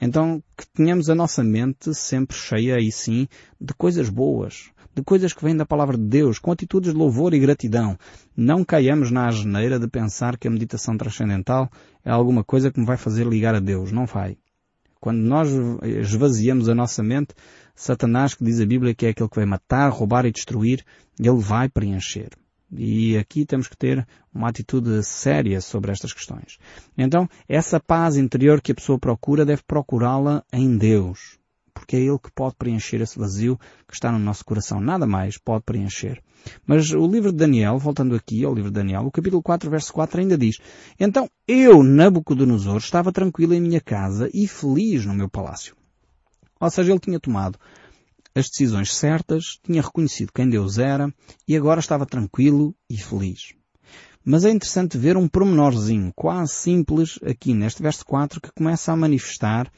Então, 0.00 0.42
que 0.56 0.66
tenhamos 0.72 1.08
a 1.08 1.14
nossa 1.14 1.42
mente 1.42 1.94
sempre 1.94 2.36
cheia, 2.36 2.76
aí 2.76 2.90
sim, 2.90 3.28
de 3.60 3.74
coisas 3.74 4.08
boas, 4.08 4.70
de 4.94 5.02
coisas 5.02 5.32
que 5.32 5.44
vêm 5.44 5.56
da 5.56 5.66
palavra 5.66 5.96
de 5.96 6.04
Deus, 6.04 6.38
com 6.38 6.52
atitudes 6.52 6.92
de 6.92 6.98
louvor 6.98 7.34
e 7.34 7.38
gratidão. 7.38 7.98
Não 8.36 8.64
caiamos 8.64 9.10
na 9.10 9.26
asneira 9.26 9.78
de 9.78 9.88
pensar 9.88 10.36
que 10.36 10.46
a 10.46 10.50
meditação 10.50 10.96
transcendental 10.96 11.70
é 12.04 12.10
alguma 12.10 12.44
coisa 12.44 12.70
que 12.70 12.78
me 12.78 12.86
vai 12.86 12.96
fazer 12.96 13.26
ligar 13.26 13.54
a 13.54 13.60
Deus. 13.60 13.90
Não 13.90 14.06
vai. 14.06 14.36
Quando 15.00 15.18
nós 15.18 15.50
esvaziamos 15.82 16.68
a 16.68 16.74
nossa 16.74 17.02
mente, 17.02 17.34
Satanás, 17.74 18.34
que 18.34 18.44
diz 18.44 18.60
a 18.60 18.66
Bíblia 18.66 18.94
que 18.94 19.04
é 19.04 19.10
aquele 19.10 19.28
que 19.28 19.36
vai 19.36 19.44
matar, 19.44 19.90
roubar 19.90 20.24
e 20.24 20.32
destruir, 20.32 20.84
ele 21.18 21.38
vai 21.38 21.68
preencher. 21.68 22.30
E 22.76 23.16
aqui 23.16 23.44
temos 23.44 23.68
que 23.68 23.76
ter 23.76 24.06
uma 24.32 24.48
atitude 24.48 25.02
séria 25.02 25.60
sobre 25.60 25.92
estas 25.92 26.12
questões. 26.12 26.58
Então, 26.96 27.28
essa 27.48 27.78
paz 27.78 28.16
interior 28.16 28.60
que 28.60 28.72
a 28.72 28.74
pessoa 28.74 28.98
procura 28.98 29.44
deve 29.44 29.62
procurá-la 29.66 30.44
em 30.52 30.76
Deus 30.76 31.38
porque 31.74 31.96
é 31.96 32.00
Ele 32.00 32.18
que 32.18 32.30
pode 32.32 32.54
preencher 32.54 33.00
esse 33.00 33.18
vazio 33.18 33.58
que 33.86 33.94
está 33.94 34.10
no 34.12 34.18
nosso 34.18 34.44
coração. 34.44 34.80
Nada 34.80 35.06
mais 35.06 35.36
pode 35.36 35.64
preencher. 35.64 36.22
Mas 36.66 36.90
o 36.92 37.06
livro 37.06 37.32
de 37.32 37.38
Daniel, 37.38 37.78
voltando 37.78 38.14
aqui 38.14 38.44
ao 38.44 38.54
livro 38.54 38.70
de 38.70 38.74
Daniel, 38.74 39.02
o 39.02 39.10
capítulo 39.10 39.42
4, 39.42 39.68
verso 39.68 39.92
4 39.92 40.20
ainda 40.20 40.38
diz, 40.38 40.58
Então 40.98 41.28
eu, 41.48 41.82
Nabucodonosor, 41.82 42.76
estava 42.76 43.12
tranquilo 43.12 43.54
em 43.54 43.60
minha 43.60 43.80
casa 43.80 44.30
e 44.32 44.46
feliz 44.46 45.04
no 45.04 45.14
meu 45.14 45.28
palácio. 45.28 45.74
Ou 46.60 46.70
seja, 46.70 46.92
ele 46.92 47.00
tinha 47.00 47.18
tomado 47.18 47.58
as 48.34 48.48
decisões 48.48 48.94
certas, 48.94 49.58
tinha 49.62 49.82
reconhecido 49.82 50.32
quem 50.32 50.48
Deus 50.48 50.78
era 50.78 51.12
e 51.46 51.56
agora 51.56 51.80
estava 51.80 52.04
tranquilo 52.04 52.74
e 52.90 52.96
feliz. 52.96 53.54
Mas 54.24 54.44
é 54.44 54.50
interessante 54.50 54.96
ver 54.96 55.16
um 55.16 55.28
pormenorzinho 55.28 56.12
quase 56.16 56.52
simples 56.52 57.18
aqui 57.22 57.52
neste 57.54 57.82
verso 57.82 58.04
4 58.06 58.40
que 58.40 58.50
começa 58.52 58.90
a 58.90 58.96
manifestar 58.96 59.70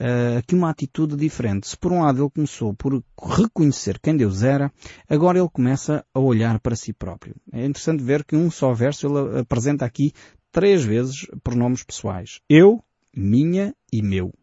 uh, 0.00 0.38
aqui 0.38 0.54
uma 0.54 0.70
atitude 0.70 1.16
diferente. 1.16 1.68
Se 1.68 1.76
por 1.76 1.92
um 1.92 2.02
lado 2.02 2.22
ele 2.22 2.30
começou 2.30 2.74
por 2.74 3.02
reconhecer 3.22 3.98
quem 4.00 4.16
Deus 4.16 4.42
era, 4.42 4.72
agora 5.08 5.38
ele 5.38 5.48
começa 5.48 6.04
a 6.12 6.18
olhar 6.18 6.58
para 6.60 6.74
si 6.74 6.92
próprio. 6.92 7.36
É 7.52 7.64
interessante 7.64 8.02
ver 8.02 8.24
que 8.24 8.36
um 8.36 8.50
só 8.50 8.72
verso 8.72 9.06
ele 9.06 9.40
apresenta 9.40 9.84
aqui 9.84 10.12
três 10.50 10.84
vezes 10.84 11.26
pronomes 11.42 11.84
pessoais. 11.84 12.40
Eu, 12.48 12.82
minha 13.14 13.74
e 13.92 14.02
meu. 14.02 14.34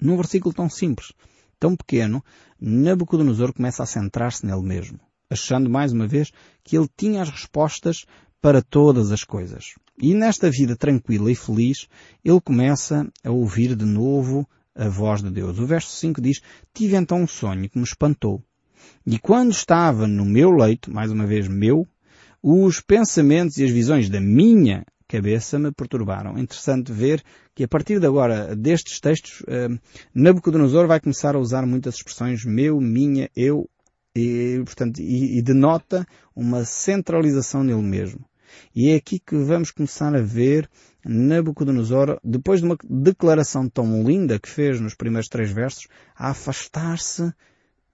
Num 0.00 0.16
versículo 0.16 0.52
tão 0.52 0.68
simples, 0.68 1.12
tão 1.58 1.76
pequeno, 1.76 2.24
Nabucodonosor 2.60 3.52
começa 3.52 3.82
a 3.82 3.86
centrar-se 3.86 4.46
nele 4.46 4.62
mesmo, 4.62 5.00
achando 5.28 5.68
mais 5.68 5.92
uma 5.92 6.06
vez 6.06 6.30
que 6.62 6.76
ele 6.76 6.88
tinha 6.96 7.22
as 7.22 7.30
respostas 7.30 8.04
para 8.40 8.62
todas 8.62 9.10
as 9.10 9.24
coisas. 9.24 9.74
E 10.00 10.12
nesta 10.14 10.50
vida 10.50 10.76
tranquila 10.76 11.30
e 11.30 11.34
feliz, 11.34 11.88
ele 12.24 12.40
começa 12.40 13.08
a 13.24 13.30
ouvir 13.30 13.74
de 13.76 13.84
novo 13.84 14.48
a 14.74 14.88
voz 14.88 15.22
de 15.22 15.30
Deus. 15.30 15.58
O 15.58 15.66
verso 15.66 15.90
5 15.96 16.20
diz, 16.20 16.40
tive 16.72 16.96
então 16.96 17.22
um 17.22 17.26
sonho 17.26 17.68
que 17.68 17.78
me 17.78 17.84
espantou. 17.84 18.42
E 19.06 19.18
quando 19.18 19.52
estava 19.52 20.06
no 20.06 20.24
meu 20.24 20.50
leito, 20.50 20.92
mais 20.92 21.10
uma 21.10 21.26
vez 21.26 21.48
meu, 21.48 21.86
os 22.42 22.80
pensamentos 22.80 23.56
e 23.56 23.64
as 23.64 23.70
visões 23.70 24.10
da 24.10 24.20
minha 24.20 24.84
cabeça 25.14 25.58
me 25.58 25.70
perturbaram. 25.70 26.36
Interessante 26.36 26.92
ver 26.92 27.22
que 27.54 27.62
a 27.62 27.68
partir 27.68 28.00
de 28.00 28.06
agora, 28.06 28.56
destes 28.56 28.98
textos, 28.98 29.44
eh, 29.46 29.68
Nabucodonosor 30.12 30.88
vai 30.88 30.98
começar 30.98 31.36
a 31.36 31.38
usar 31.38 31.64
muitas 31.64 31.94
expressões 31.94 32.44
meu, 32.44 32.80
minha, 32.80 33.30
eu, 33.36 33.70
e, 34.16 34.60
portanto, 34.64 34.98
e, 34.98 35.38
e 35.38 35.42
denota 35.42 36.04
uma 36.34 36.64
centralização 36.64 37.62
nele 37.62 37.82
mesmo. 37.82 38.24
E 38.74 38.90
é 38.90 38.96
aqui 38.96 39.20
que 39.20 39.36
vamos 39.36 39.70
começar 39.70 40.14
a 40.16 40.20
ver 40.20 40.68
Nabucodonosor, 41.04 42.18
depois 42.24 42.60
de 42.60 42.66
uma 42.66 42.76
declaração 42.82 43.68
tão 43.68 44.02
linda 44.02 44.40
que 44.40 44.48
fez 44.48 44.80
nos 44.80 44.96
primeiros 44.96 45.28
três 45.28 45.52
versos, 45.52 45.86
a 46.16 46.30
afastar-se 46.30 47.32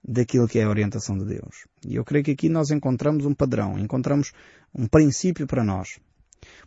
daquilo 0.03 0.47
que 0.47 0.57
é 0.57 0.63
a 0.63 0.69
orientação 0.69 1.15
de 1.15 1.25
Deus. 1.25 1.67
E 1.85 1.95
eu 1.95 2.03
creio 2.03 2.25
que 2.25 2.31
aqui 2.31 2.49
nós 2.49 2.71
encontramos 2.71 3.27
um 3.27 3.33
padrão, 3.35 3.77
encontramos 3.77 4.31
um 4.73 4.87
princípio 4.87 5.45
para 5.45 5.63
nós. 5.63 5.99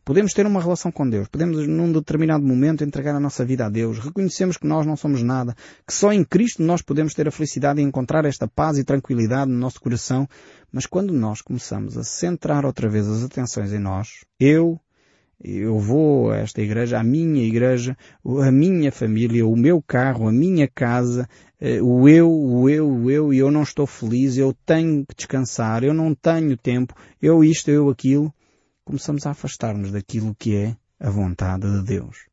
Podemos 0.04 0.32
ter 0.32 0.46
uma 0.46 0.60
relação 0.60 0.92
com 0.92 1.08
Deus, 1.08 1.28
podemos 1.28 1.66
num 1.66 1.90
determinado 1.90 2.44
momento 2.44 2.84
entregar 2.84 3.14
a 3.14 3.20
nossa 3.20 3.42
vida 3.42 3.64
a 3.64 3.70
Deus, 3.70 3.98
reconhecemos 3.98 4.58
que 4.58 4.66
nós 4.66 4.84
não 4.84 4.96
somos 4.96 5.22
nada, 5.22 5.56
que 5.86 5.94
só 5.94 6.12
em 6.12 6.22
Cristo 6.22 6.62
nós 6.62 6.82
podemos 6.82 7.14
ter 7.14 7.26
a 7.26 7.30
felicidade 7.30 7.80
de 7.80 7.86
encontrar 7.86 8.26
esta 8.26 8.46
paz 8.46 8.76
e 8.76 8.84
tranquilidade 8.84 9.50
no 9.50 9.56
nosso 9.56 9.80
coração, 9.80 10.28
mas 10.70 10.84
quando 10.84 11.14
nós 11.14 11.40
começamos 11.40 11.96
a 11.96 12.04
centrar 12.04 12.66
outra 12.66 12.86
vez 12.86 13.08
as 13.08 13.24
atenções 13.24 13.72
em 13.72 13.78
nós, 13.78 14.26
eu, 14.38 14.78
eu 15.42 15.78
vou 15.78 16.30
a 16.30 16.36
esta 16.36 16.60
igreja, 16.60 17.00
a 17.00 17.02
minha 17.02 17.42
igreja, 17.42 17.96
a 18.42 18.52
minha 18.52 18.92
família, 18.92 19.46
o 19.46 19.56
meu 19.56 19.80
carro, 19.80 20.28
a 20.28 20.32
minha 20.32 20.68
casa, 20.68 21.26
eh, 21.58 21.80
o 21.80 22.06
eu, 22.06 22.30
o 22.30 22.68
eu, 22.68 22.86
o 22.86 23.10
eu, 23.10 23.32
e 23.32 23.38
eu 23.38 23.50
não 23.50 23.62
estou 23.62 23.86
feliz, 23.86 24.36
eu 24.36 24.54
tenho 24.66 25.06
que 25.06 25.14
descansar, 25.14 25.82
eu 25.82 25.94
não 25.94 26.14
tenho 26.14 26.58
tempo, 26.58 26.94
eu 27.22 27.42
isto, 27.42 27.70
eu 27.70 27.88
aquilo 27.88 28.30
começamos 28.84 29.26
a 29.26 29.30
afastar-nos 29.30 29.92
daquilo 29.92 30.34
que 30.34 30.54
é 30.54 30.76
a 31.00 31.10
vontade 31.10 31.70
de 31.70 31.84
Deus. 31.84 32.26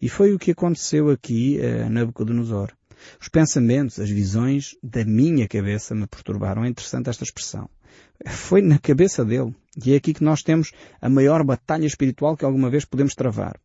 E 0.00 0.08
foi 0.08 0.32
o 0.32 0.38
que 0.38 0.50
aconteceu 0.50 1.10
aqui 1.10 1.60
a 1.62 1.88
Nabucodonosor. 1.88 2.72
Os 3.20 3.28
pensamentos, 3.28 3.98
as 3.98 4.10
visões 4.10 4.76
da 4.82 5.04
minha 5.04 5.48
cabeça 5.48 5.94
me 5.94 6.06
perturbaram. 6.06 6.64
É 6.64 6.68
interessante 6.68 7.08
esta 7.08 7.24
expressão. 7.24 7.68
Foi 8.26 8.60
na 8.60 8.78
cabeça 8.78 9.24
dele. 9.24 9.54
E 9.82 9.92
é 9.92 9.96
aqui 9.96 10.12
que 10.12 10.24
nós 10.24 10.42
temos 10.42 10.72
a 11.00 11.08
maior 11.08 11.44
batalha 11.44 11.86
espiritual 11.86 12.36
que 12.36 12.44
alguma 12.44 12.68
vez 12.68 12.84
podemos 12.84 13.14
travar. 13.14 13.58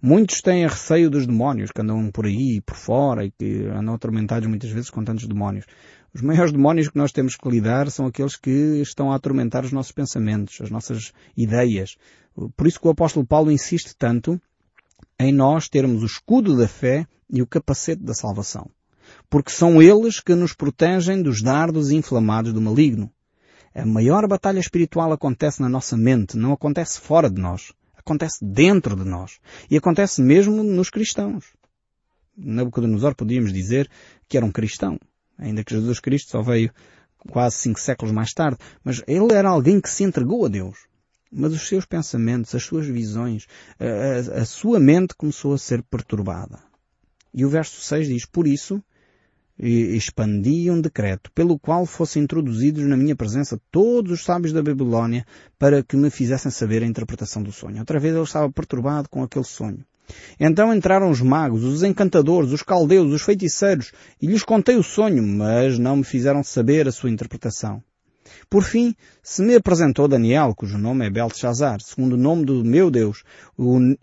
Muitos 0.00 0.40
têm 0.40 0.66
receio 0.66 1.10
dos 1.10 1.26
demónios 1.26 1.70
que 1.70 1.80
andam 1.80 2.10
por 2.10 2.26
aí, 2.26 2.60
por 2.60 2.76
fora 2.76 3.24
e 3.24 3.30
que 3.30 3.66
andam 3.66 3.94
atormentados 3.94 4.48
muitas 4.48 4.70
vezes 4.70 4.90
com 4.90 5.04
tantos 5.04 5.26
demónios. 5.26 5.66
Os 6.14 6.22
maiores 6.22 6.52
demónios 6.52 6.88
que 6.88 6.96
nós 6.96 7.12
temos 7.12 7.36
que 7.36 7.48
lidar 7.48 7.90
são 7.90 8.06
aqueles 8.06 8.36
que 8.36 8.80
estão 8.80 9.12
a 9.12 9.16
atormentar 9.16 9.64
os 9.64 9.72
nossos 9.72 9.92
pensamentos, 9.92 10.60
as 10.60 10.70
nossas 10.70 11.12
ideias. 11.36 11.96
Por 12.56 12.66
isso 12.66 12.80
que 12.80 12.86
o 12.86 12.90
apóstolo 12.90 13.26
Paulo 13.26 13.50
insiste 13.50 13.94
tanto 13.96 14.40
em 15.18 15.32
nós 15.32 15.68
termos 15.68 16.02
o 16.02 16.06
escudo 16.06 16.56
da 16.56 16.68
fé 16.68 17.06
e 17.30 17.42
o 17.42 17.46
capacete 17.46 18.02
da 18.02 18.14
salvação. 18.14 18.70
Porque 19.28 19.50
são 19.50 19.82
eles 19.82 20.20
que 20.20 20.34
nos 20.34 20.54
protegem 20.54 21.22
dos 21.22 21.42
dardos 21.42 21.90
inflamados 21.90 22.52
do 22.52 22.60
maligno. 22.60 23.10
A 23.74 23.84
maior 23.84 24.26
batalha 24.26 24.58
espiritual 24.58 25.12
acontece 25.12 25.60
na 25.60 25.68
nossa 25.68 25.96
mente, 25.96 26.36
não 26.36 26.52
acontece 26.52 27.00
fora 27.00 27.30
de 27.30 27.40
nós. 27.40 27.72
Acontece 28.08 28.42
dentro 28.42 28.96
de 28.96 29.04
nós. 29.04 29.38
E 29.70 29.76
acontece 29.76 30.22
mesmo 30.22 30.62
nos 30.62 30.88
cristãos. 30.88 31.44
Nabucodonosor 32.34 33.14
podíamos 33.14 33.52
dizer 33.52 33.86
que 34.26 34.38
era 34.38 34.46
um 34.46 34.50
cristão. 34.50 34.98
Ainda 35.36 35.62
que 35.62 35.74
Jesus 35.74 36.00
Cristo 36.00 36.30
só 36.30 36.40
veio 36.40 36.72
quase 37.30 37.56
cinco 37.56 37.78
séculos 37.78 38.14
mais 38.14 38.32
tarde. 38.32 38.56
Mas 38.82 39.02
ele 39.06 39.34
era 39.34 39.50
alguém 39.50 39.78
que 39.78 39.90
se 39.90 40.04
entregou 40.04 40.46
a 40.46 40.48
Deus. 40.48 40.86
Mas 41.30 41.52
os 41.52 41.68
seus 41.68 41.84
pensamentos, 41.84 42.54
as 42.54 42.62
suas 42.62 42.86
visões, 42.86 43.46
a, 43.78 44.38
a, 44.38 44.40
a 44.40 44.44
sua 44.46 44.80
mente 44.80 45.14
começou 45.14 45.52
a 45.52 45.58
ser 45.58 45.82
perturbada. 45.82 46.60
E 47.34 47.44
o 47.44 47.50
verso 47.50 47.78
6 47.78 48.08
diz, 48.08 48.24
por 48.24 48.46
isso, 48.46 48.82
expandi 49.58 50.70
um 50.70 50.80
decreto 50.80 51.32
pelo 51.32 51.58
qual 51.58 51.84
fossem 51.84 52.22
introduzidos 52.22 52.84
na 52.84 52.96
minha 52.96 53.16
presença 53.16 53.60
todos 53.70 54.12
os 54.12 54.24
sábios 54.24 54.52
da 54.52 54.62
Babilónia 54.62 55.26
para 55.58 55.82
que 55.82 55.96
me 55.96 56.10
fizessem 56.10 56.50
saber 56.50 56.82
a 56.82 56.86
interpretação 56.86 57.42
do 57.42 57.50
sonho. 57.50 57.78
Outra 57.78 57.98
vez 57.98 58.14
ele 58.14 58.22
estava 58.22 58.50
perturbado 58.50 59.08
com 59.08 59.22
aquele 59.22 59.44
sonho. 59.44 59.84
Então 60.38 60.72
entraram 60.72 61.10
os 61.10 61.20
magos, 61.20 61.64
os 61.64 61.82
encantadores, 61.82 62.52
os 62.52 62.62
caldeus, 62.62 63.12
os 63.12 63.22
feiticeiros, 63.22 63.92
e 64.20 64.26
lhes 64.26 64.42
contei 64.42 64.76
o 64.76 64.82
sonho, 64.82 65.22
mas 65.22 65.78
não 65.78 65.96
me 65.96 66.04
fizeram 66.04 66.42
saber 66.42 66.88
a 66.88 66.92
sua 66.92 67.10
interpretação. 67.10 67.82
Por 68.48 68.62
fim, 68.62 68.94
se 69.22 69.42
me 69.42 69.54
apresentou 69.54 70.08
Daniel, 70.08 70.54
cujo 70.54 70.78
nome 70.78 71.06
é 71.06 71.10
Belteshazzar, 71.10 71.80
segundo 71.80 72.14
o 72.14 72.18
nome 72.18 72.44
do 72.44 72.64
meu 72.64 72.90
Deus, 72.90 73.22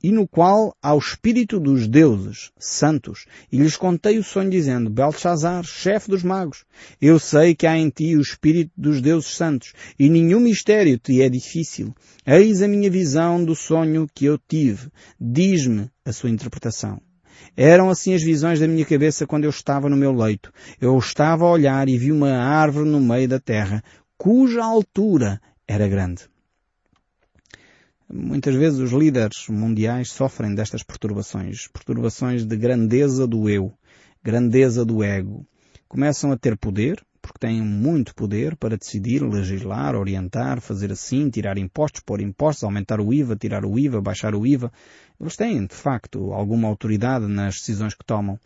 e 0.04 0.12
no 0.12 0.28
qual 0.28 0.76
há 0.82 0.94
o 0.94 1.00
espírito 1.00 1.60
dos 1.60 1.88
deuses 1.88 2.52
santos, 2.58 3.26
e 3.52 3.58
lhes 3.58 3.76
contei 3.76 4.18
o 4.18 4.24
sonho 4.24 4.50
dizendo, 4.50 4.90
Belteshazzar, 4.90 5.64
chefe 5.64 6.10
dos 6.10 6.24
magos, 6.24 6.66
eu 7.02 7.20
sei 7.20 7.56
que 7.56 7.68
há 7.68 7.78
em 7.78 7.90
ti 7.90 8.16
o 8.16 8.22
espírito 8.22 8.72
dos 8.78 9.02
deuses 9.02 9.36
santos, 9.36 9.74
e 9.98 10.10
nenhum 10.10 10.40
mistério 10.40 10.98
te 10.98 11.22
é 11.22 11.30
difícil. 11.30 11.94
Eis 12.26 12.62
a 12.62 12.68
minha 12.68 12.90
visão 12.90 13.44
do 13.44 13.56
sonho 13.56 14.08
que 14.14 14.26
eu 14.26 14.38
tive. 14.38 14.90
Diz-me 15.20 15.90
a 16.04 16.12
sua 16.12 16.30
interpretação. 16.30 17.02
Eram 17.56 17.90
assim 17.90 18.14
as 18.14 18.24
visões 18.24 18.60
da 18.60 18.68
minha 18.68 18.86
cabeça 18.86 19.26
quando 19.26 19.44
eu 19.44 19.50
estava 19.50 19.90
no 19.90 19.96
meu 19.96 20.12
leito. 20.14 20.52
Eu 20.80 20.98
estava 20.98 21.46
a 21.46 21.50
olhar 21.50 21.88
e 21.88 21.98
vi 21.98 22.12
uma 22.12 22.32
árvore 22.32 22.90
no 22.90 23.00
meio 23.00 23.28
da 23.28 23.40
terra, 23.40 23.84
cuja 24.18 24.64
altura 24.64 25.42
era 25.68 25.88
grande. 25.88 26.24
Muitas 28.12 28.54
vezes 28.56 28.80
os 28.80 28.92
líderes 28.92 29.48
mundiais 29.50 30.12
sofrem 30.12 30.54
destas 30.54 30.84
perturbações, 30.84 31.68
perturbações 31.68 32.46
de 32.46 32.56
grandeza 32.56 33.26
do 33.26 33.50
eu, 33.50 33.74
grandeza 34.24 34.86
do 34.86 35.04
ego. 35.04 35.46
Começam 35.88 36.32
a 36.32 36.38
ter 36.38 36.56
poder, 36.56 37.04
porque 37.22 37.40
têm 37.40 37.62
muito 37.62 38.14
poder 38.14 38.56
para 38.56 38.78
decidir, 38.78 39.24
legislar, 39.24 39.96
orientar, 39.96 40.62
fazer 40.62 40.92
assim, 40.92 41.30
tirar 41.30 41.58
impostos, 41.58 42.02
pôr 42.06 42.22
impostos, 42.22 42.64
aumentar 42.64 43.02
o 43.02 43.12
IVA, 43.12 43.36
tirar 43.36 43.66
o 43.66 43.80
IVA, 43.80 44.00
baixar 44.00 44.36
o 44.36 44.46
IVA. 44.46 44.72
Eles 45.20 45.36
têm, 45.36 45.66
de 45.66 45.74
facto, 45.74 46.32
alguma 46.32 46.68
autoridade 46.68 47.26
nas 47.26 47.56
decisões 47.56 47.96
que 47.96 48.06
tomam 48.06 48.40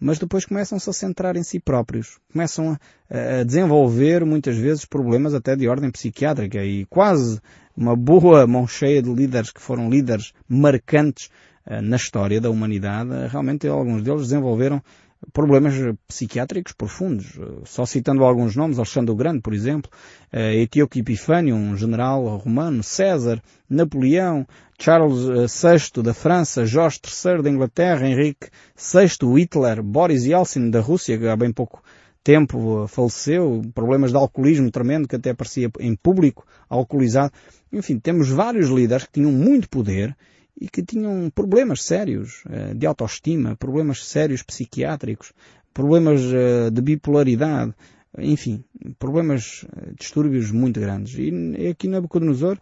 mas 0.00 0.18
depois 0.18 0.46
começam-se 0.46 0.88
a 0.88 0.92
centrar 0.92 1.36
em 1.36 1.42
si 1.42 1.60
próprios. 1.60 2.18
Começam 2.32 2.78
a, 3.10 3.40
a, 3.40 3.44
desenvolver 3.44 4.24
muitas 4.24 4.56
vezes 4.56 4.84
problemas 4.84 5.34
até 5.34 5.54
de 5.54 5.68
ordem 5.68 5.90
psiquiátrica 5.90 6.64
e 6.64 6.86
quase 6.86 7.38
uma 7.76 7.94
boa 7.94 8.46
mão 8.46 8.66
cheia 8.66 9.02
de 9.02 9.12
líderes 9.12 9.50
que 9.50 9.60
foram 9.60 9.90
líderes 9.90 10.32
marcantes 10.48 11.28
uh, 11.66 11.82
na 11.82 11.96
história 11.96 12.40
da 12.40 12.50
humanidade, 12.50 13.10
realmente 13.28 13.68
alguns 13.68 14.02
deles 14.02 14.22
desenvolveram 14.22 14.82
problemas 15.32 15.74
psiquiátricos 16.08 16.72
profundos. 16.72 17.38
Só 17.64 17.84
citando 17.84 18.24
alguns 18.24 18.56
nomes, 18.56 18.78
Alexandre 18.78 19.12
o 19.12 19.16
Grande, 19.16 19.40
por 19.40 19.52
exemplo, 19.52 19.90
eh, 20.32 20.62
Etíoco 20.62 20.98
Epifânio, 20.98 21.54
um 21.54 21.76
general 21.76 22.24
romano, 22.36 22.82
César, 22.82 23.42
Napoleão, 23.68 24.46
Charles 24.78 25.26
VI 25.26 26.00
eh, 26.00 26.02
da 26.02 26.14
França, 26.14 26.64
Jorge 26.64 27.00
III 27.04 27.42
da 27.42 27.50
Inglaterra, 27.50 28.08
Henrique 28.08 28.48
VI, 28.76 29.38
Hitler, 29.38 29.82
Boris 29.82 30.24
Yeltsin 30.24 30.70
da 30.70 30.80
Rússia, 30.80 31.18
que 31.18 31.26
há 31.26 31.36
bem 31.36 31.52
pouco 31.52 31.82
tempo 32.22 32.86
faleceu, 32.86 33.62
problemas 33.74 34.10
de 34.10 34.16
alcoolismo 34.16 34.70
tremendo, 34.70 35.08
que 35.08 35.16
até 35.16 35.30
aparecia 35.30 35.70
em 35.78 35.94
público, 35.94 36.46
alcoolizado. 36.68 37.32
Enfim, 37.72 37.98
temos 37.98 38.28
vários 38.28 38.68
líderes 38.68 39.04
que 39.04 39.12
tinham 39.12 39.32
muito 39.32 39.68
poder 39.68 40.16
e 40.60 40.68
que 40.68 40.82
tinham 40.82 41.30
problemas 41.30 41.82
sérios 41.82 42.44
eh, 42.50 42.74
de 42.74 42.86
autoestima, 42.86 43.56
problemas 43.56 44.04
sérios 44.06 44.42
psiquiátricos, 44.42 45.32
problemas 45.72 46.20
eh, 46.20 46.70
de 46.70 46.82
bipolaridade, 46.82 47.74
enfim, 48.18 48.62
problemas, 48.98 49.64
eh, 49.64 49.92
distúrbios 49.98 50.50
muito 50.50 50.78
grandes. 50.78 51.16
E 51.18 51.68
aqui 51.68 51.88
na 51.88 51.96
Nabucodonosor 51.96 52.58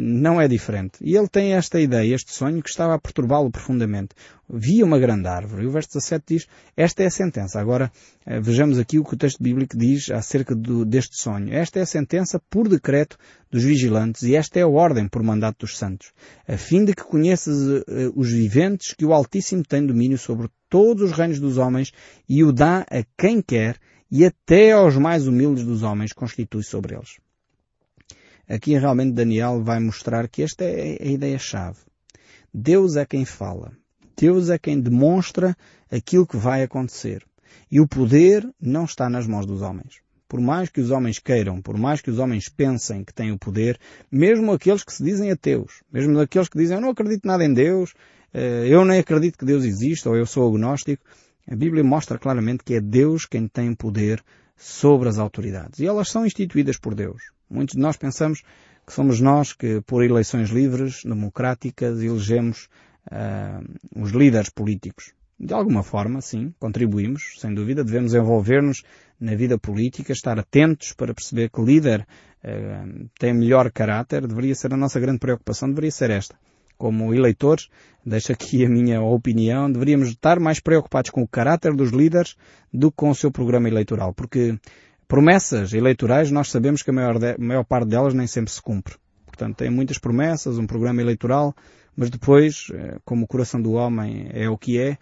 não 0.00 0.40
é 0.40 0.46
diferente. 0.46 0.98
E 1.00 1.16
ele 1.16 1.28
tem 1.28 1.54
esta 1.54 1.80
ideia, 1.80 2.14
este 2.14 2.32
sonho, 2.32 2.62
que 2.62 2.70
estava 2.70 2.94
a 2.94 2.98
perturbá-lo 2.98 3.50
profundamente. 3.50 4.10
Via 4.48 4.84
uma 4.84 4.98
grande 4.98 5.26
árvore. 5.26 5.64
E 5.64 5.66
o 5.66 5.70
verso 5.70 5.88
17 5.94 6.24
diz, 6.26 6.46
esta 6.76 7.02
é 7.02 7.06
a 7.06 7.10
sentença. 7.10 7.60
Agora, 7.60 7.90
eh, 8.24 8.40
vejamos 8.40 8.78
aqui 8.78 8.98
o 8.98 9.04
que 9.04 9.14
o 9.14 9.16
texto 9.16 9.42
bíblico 9.42 9.76
diz 9.76 10.10
acerca 10.10 10.54
do, 10.54 10.84
deste 10.84 11.20
sonho. 11.20 11.52
Esta 11.52 11.80
é 11.80 11.82
a 11.82 11.86
sentença 11.86 12.40
por 12.48 12.68
decreto 12.68 13.18
dos 13.50 13.64
vigilantes 13.64 14.22
e 14.22 14.34
esta 14.34 14.58
é 14.58 14.62
a 14.62 14.68
ordem 14.68 15.08
por 15.08 15.22
mandato 15.22 15.60
dos 15.60 15.78
santos, 15.78 16.12
a 16.46 16.56
fim 16.56 16.84
de 16.84 16.94
que 16.94 17.04
conheças 17.04 17.84
eh, 17.86 18.10
os 18.14 18.30
viventes 18.30 18.94
que 18.94 19.04
o 19.04 19.12
Altíssimo 19.12 19.62
tem 19.62 19.86
domínio 19.86 20.18
sobre 20.18 20.48
todos 20.68 21.10
os 21.10 21.16
reinos 21.16 21.38
dos 21.38 21.56
homens 21.56 21.92
e 22.28 22.42
o 22.42 22.52
dá 22.52 22.80
a 22.80 23.04
quem 23.16 23.40
quer 23.40 23.76
e 24.10 24.24
até 24.24 24.72
aos 24.72 24.96
mais 24.96 25.26
humildes 25.26 25.64
dos 25.64 25.82
homens 25.82 26.12
constitui 26.12 26.62
sobre 26.62 26.94
eles. 26.94 27.23
Aqui 28.48 28.76
realmente 28.78 29.12
Daniel 29.12 29.62
vai 29.62 29.80
mostrar 29.80 30.28
que 30.28 30.42
esta 30.42 30.64
é 30.64 30.98
a 31.00 31.06
ideia-chave. 31.06 31.78
Deus 32.52 32.96
é 32.96 33.04
quem 33.04 33.24
fala. 33.24 33.72
Deus 34.16 34.50
é 34.50 34.58
quem 34.58 34.80
demonstra 34.80 35.56
aquilo 35.90 36.26
que 36.26 36.36
vai 36.36 36.62
acontecer. 36.62 37.24
E 37.70 37.80
o 37.80 37.88
poder 37.88 38.48
não 38.60 38.84
está 38.84 39.08
nas 39.08 39.26
mãos 39.26 39.46
dos 39.46 39.62
homens. 39.62 40.02
Por 40.28 40.40
mais 40.40 40.68
que 40.68 40.80
os 40.80 40.90
homens 40.90 41.18
queiram, 41.18 41.60
por 41.62 41.76
mais 41.76 42.00
que 42.00 42.10
os 42.10 42.18
homens 42.18 42.48
pensem 42.48 43.04
que 43.04 43.14
têm 43.14 43.32
o 43.32 43.38
poder, 43.38 43.78
mesmo 44.10 44.52
aqueles 44.52 44.82
que 44.82 44.92
se 44.92 45.02
dizem 45.02 45.30
ateus, 45.30 45.82
mesmo 45.92 46.18
aqueles 46.18 46.48
que 46.48 46.58
dizem 46.58 46.76
eu 46.76 46.80
não 46.80 46.90
acredito 46.90 47.26
nada 47.26 47.44
em 47.44 47.52
Deus, 47.52 47.94
eh, 48.32 48.66
eu 48.68 48.84
nem 48.84 48.98
acredito 48.98 49.38
que 49.38 49.44
Deus 49.44 49.64
existe, 49.64 50.08
ou 50.08 50.16
eu 50.16 50.26
sou 50.26 50.48
agnóstico, 50.48 51.04
a 51.48 51.54
Bíblia 51.54 51.84
mostra 51.84 52.18
claramente 52.18 52.64
que 52.64 52.74
é 52.74 52.80
Deus 52.80 53.26
quem 53.26 53.46
tem 53.46 53.74
poder 53.74 54.22
sobre 54.56 55.08
as 55.08 55.18
autoridades. 55.18 55.78
E 55.78 55.86
elas 55.86 56.08
são 56.08 56.24
instituídas 56.26 56.78
por 56.78 56.94
Deus. 56.94 57.33
Muitos 57.48 57.74
de 57.76 57.80
nós 57.80 57.96
pensamos 57.96 58.42
que 58.86 58.92
somos 58.92 59.20
nós 59.20 59.52
que, 59.52 59.80
por 59.82 60.04
eleições 60.04 60.50
livres, 60.50 61.02
democráticas, 61.04 62.02
elegemos 62.02 62.68
uh, 63.10 64.02
os 64.02 64.10
líderes 64.10 64.50
políticos. 64.50 65.12
De 65.38 65.52
alguma 65.52 65.82
forma, 65.82 66.20
sim, 66.20 66.54
contribuímos, 66.58 67.34
sem 67.38 67.52
dúvida, 67.52 67.82
devemos 67.84 68.14
envolver-nos 68.14 68.82
na 69.18 69.34
vida 69.34 69.58
política, 69.58 70.12
estar 70.12 70.38
atentos 70.38 70.92
para 70.92 71.14
perceber 71.14 71.50
que 71.50 71.60
líder 71.60 72.06
uh, 72.44 73.08
tem 73.18 73.34
melhor 73.34 73.70
caráter, 73.72 74.26
deveria 74.26 74.54
ser 74.54 74.72
a 74.72 74.76
nossa 74.76 75.00
grande 75.00 75.18
preocupação, 75.18 75.68
deveria 75.68 75.90
ser 75.90 76.10
esta. 76.10 76.36
Como 76.76 77.14
eleitores, 77.14 77.68
deixo 78.04 78.32
aqui 78.32 78.64
a 78.64 78.68
minha 78.68 79.00
opinião, 79.00 79.70
deveríamos 79.70 80.08
estar 80.08 80.40
mais 80.40 80.60
preocupados 80.60 81.10
com 81.10 81.22
o 81.22 81.28
caráter 81.28 81.72
dos 81.72 81.90
líderes 81.90 82.36
do 82.72 82.90
que 82.90 82.96
com 82.96 83.10
o 83.10 83.14
seu 83.14 83.30
programa 83.30 83.68
eleitoral, 83.68 84.12
porque 84.12 84.58
promessas 85.14 85.72
eleitorais, 85.72 86.32
nós 86.32 86.50
sabemos 86.50 86.82
que 86.82 86.90
a 86.90 86.92
maior, 86.92 87.20
de, 87.20 87.34
a 87.34 87.38
maior 87.38 87.64
parte 87.64 87.86
delas 87.86 88.12
nem 88.12 88.26
sempre 88.26 88.52
se 88.52 88.60
cumpre. 88.60 88.96
Portanto, 89.24 89.58
tem 89.58 89.70
muitas 89.70 89.96
promessas, 89.96 90.58
um 90.58 90.66
programa 90.66 91.00
eleitoral, 91.00 91.54
mas 91.96 92.10
depois, 92.10 92.66
eh, 92.74 92.98
como 93.04 93.24
o 93.24 93.28
coração 93.28 93.62
do 93.62 93.74
homem 93.74 94.28
é 94.32 94.48
o 94.48 94.58
que 94.58 94.76
é, 94.76 94.98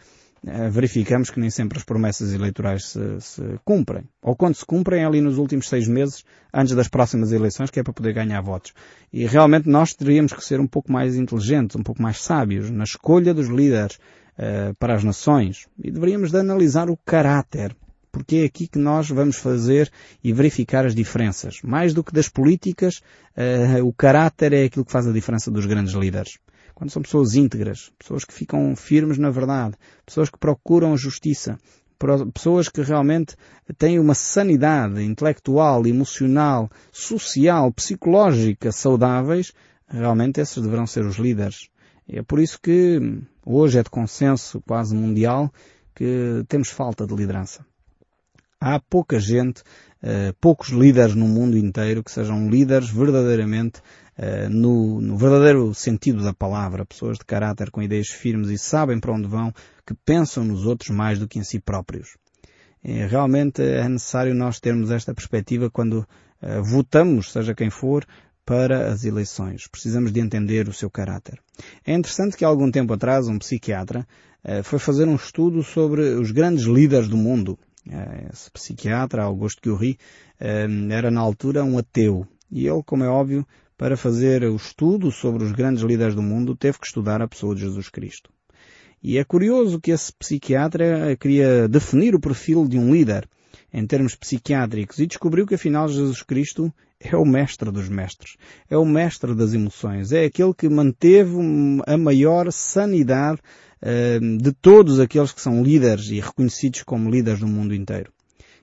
eh, 0.46 0.68
verificamos 0.68 1.30
que 1.30 1.40
nem 1.40 1.48
sempre 1.48 1.78
as 1.78 1.84
promessas 1.84 2.34
eleitorais 2.34 2.88
se, 2.88 3.20
se, 3.20 3.42
cumprem. 3.64 4.04
Ou 4.20 4.36
quando 4.36 4.54
se 4.54 4.66
cumprem, 4.66 5.02
é 5.02 5.06
ali 5.06 5.22
nos 5.22 5.38
últimos 5.38 5.66
seis 5.66 5.88
meses, 5.88 6.26
antes 6.52 6.74
das 6.74 6.88
próximas 6.88 7.32
eleições, 7.32 7.70
que 7.70 7.80
é 7.80 7.82
para 7.82 7.94
poder 7.94 8.12
ganhar 8.12 8.42
votos. 8.42 8.74
E 9.10 9.24
realmente 9.24 9.66
nós 9.66 9.94
teríamos 9.94 10.34
que 10.34 10.44
ser 10.44 10.60
um 10.60 10.66
pouco 10.66 10.92
mais 10.92 11.16
inteligentes, 11.16 11.74
um 11.74 11.82
pouco 11.82 12.02
mais 12.02 12.20
sábios 12.20 12.70
na 12.70 12.84
escolha 12.84 13.32
dos 13.32 13.48
líderes 13.48 13.96
uh, 14.36 14.74
para 14.78 14.94
as 14.94 15.02
nações. 15.02 15.66
E 15.82 15.90
deveríamos 15.90 16.30
de 16.30 16.36
analisar 16.36 16.90
o 16.90 16.98
caráter 16.98 17.74
porque 18.12 18.36
é 18.36 18.44
aqui 18.44 18.68
que 18.68 18.78
nós 18.78 19.08
vamos 19.08 19.36
fazer 19.36 19.90
e 20.22 20.32
verificar 20.32 20.84
as 20.84 20.94
diferenças. 20.94 21.60
Mais 21.64 21.94
do 21.94 22.04
que 22.04 22.12
das 22.12 22.28
políticas, 22.28 23.00
uh, 23.36 23.84
o 23.84 23.92
caráter 23.92 24.52
é 24.52 24.64
aquilo 24.64 24.84
que 24.84 24.92
faz 24.92 25.06
a 25.06 25.12
diferença 25.12 25.50
dos 25.50 25.64
grandes 25.64 25.94
líderes. 25.94 26.38
Quando 26.74 26.90
são 26.90 27.02
pessoas 27.02 27.34
íntegras, 27.34 27.90
pessoas 27.98 28.24
que 28.24 28.34
ficam 28.34 28.76
firmes 28.76 29.16
na 29.16 29.30
verdade, 29.30 29.76
pessoas 30.04 30.28
que 30.28 30.38
procuram 30.38 30.92
a 30.92 30.96
justiça, 30.96 31.58
pessoas 32.34 32.68
que 32.68 32.82
realmente 32.82 33.36
têm 33.78 33.98
uma 33.98 34.14
sanidade 34.14 35.02
intelectual, 35.02 35.86
emocional, 35.86 36.70
social, 36.90 37.72
psicológica 37.72 38.72
saudáveis, 38.72 39.52
realmente 39.88 40.40
esses 40.40 40.62
deverão 40.62 40.86
ser 40.86 41.04
os 41.04 41.16
líderes. 41.16 41.68
É 42.08 42.22
por 42.22 42.40
isso 42.40 42.60
que 42.60 43.22
hoje 43.46 43.78
é 43.78 43.82
de 43.82 43.90
consenso 43.90 44.60
quase 44.66 44.94
mundial 44.94 45.52
que 45.94 46.44
temos 46.48 46.68
falta 46.68 47.06
de 47.06 47.14
liderança. 47.14 47.64
Há 48.64 48.78
pouca 48.78 49.18
gente, 49.18 49.60
uh, 50.04 50.32
poucos 50.40 50.68
líderes 50.68 51.16
no 51.16 51.26
mundo 51.26 51.58
inteiro 51.58 52.04
que 52.04 52.12
sejam 52.12 52.48
líderes 52.48 52.88
verdadeiramente 52.90 53.80
uh, 54.16 54.48
no, 54.48 55.00
no, 55.00 55.16
verdadeiro 55.16 55.74
sentido 55.74 56.22
da 56.22 56.32
palavra, 56.32 56.86
pessoas 56.86 57.18
de 57.18 57.24
caráter 57.24 57.72
com 57.72 57.82
ideias 57.82 58.06
firmes 58.06 58.50
e 58.50 58.56
sabem 58.56 59.00
para 59.00 59.12
onde 59.12 59.26
vão, 59.26 59.52
que 59.84 59.94
pensam 60.04 60.44
nos 60.44 60.64
outros 60.64 60.90
mais 60.90 61.18
do 61.18 61.26
que 61.26 61.40
em 61.40 61.42
si 61.42 61.58
próprios. 61.58 62.16
É, 62.84 63.04
realmente 63.04 63.60
é 63.60 63.88
necessário 63.88 64.32
nós 64.32 64.60
termos 64.60 64.92
esta 64.92 65.12
perspectiva 65.12 65.68
quando 65.68 66.06
uh, 66.40 66.62
votamos, 66.62 67.32
seja 67.32 67.56
quem 67.56 67.68
for, 67.68 68.06
para 68.46 68.92
as 68.92 69.02
eleições. 69.02 69.66
Precisamos 69.66 70.12
de 70.12 70.20
entender 70.20 70.68
o 70.68 70.72
seu 70.72 70.88
caráter. 70.88 71.40
É 71.84 71.92
interessante 71.94 72.36
que 72.36 72.44
há 72.44 72.48
algum 72.48 72.70
tempo 72.70 72.92
atrás 72.92 73.26
um 73.26 73.40
psiquiatra 73.40 74.06
foi 74.64 74.80
fazer 74.80 75.06
um 75.06 75.14
estudo 75.14 75.62
sobre 75.62 76.02
os 76.14 76.32
grandes 76.32 76.64
líderes 76.64 77.06
do 77.06 77.16
mundo. 77.16 77.56
Uh, 77.86 78.32
esse 78.32 78.50
psiquiatra, 78.50 79.24
Augusto 79.24 79.60
Guerri, 79.62 79.98
era 80.90 81.10
na 81.10 81.20
altura 81.20 81.64
um 81.64 81.78
ateu. 81.78 82.26
E 82.50 82.66
ele, 82.66 82.82
como 82.84 83.04
é 83.04 83.08
óbvio, 83.08 83.46
para 83.76 83.96
fazer 83.96 84.44
o 84.44 84.56
estudo 84.56 85.10
sobre 85.10 85.44
os 85.44 85.52
grandes 85.52 85.82
líderes 85.82 86.14
do 86.14 86.22
mundo, 86.22 86.56
teve 86.56 86.78
que 86.78 86.86
estudar 86.86 87.20
a 87.20 87.28
pessoa 87.28 87.54
de 87.54 87.62
Jesus 87.62 87.88
Cristo. 87.88 88.30
E 89.02 89.18
é 89.18 89.24
curioso 89.24 89.80
que 89.80 89.90
esse 89.90 90.12
psiquiatra 90.12 91.16
queria 91.16 91.66
definir 91.68 92.14
o 92.14 92.20
perfil 92.20 92.68
de 92.68 92.78
um 92.78 92.94
líder 92.94 93.28
em 93.72 93.84
termos 93.86 94.14
psiquiátricos 94.14 94.98
e 94.98 95.06
descobriu 95.06 95.46
que 95.46 95.54
afinal 95.54 95.88
Jesus 95.88 96.22
Cristo 96.22 96.72
é 97.00 97.16
o 97.16 97.24
mestre 97.24 97.70
dos 97.72 97.88
mestres, 97.88 98.36
é 98.70 98.76
o 98.76 98.84
mestre 98.84 99.34
das 99.34 99.54
emoções, 99.54 100.12
é 100.12 100.24
aquele 100.24 100.54
que 100.54 100.68
manteve 100.68 101.34
a 101.86 101.98
maior 101.98 102.52
sanidade 102.52 103.40
de 104.38 104.52
todos 104.52 105.00
aqueles 105.00 105.32
que 105.32 105.40
são 105.40 105.62
líderes 105.62 106.08
e 106.08 106.20
reconhecidos 106.20 106.82
como 106.82 107.10
líderes 107.10 107.40
do 107.40 107.48
mundo 107.48 107.74
inteiro. 107.74 108.12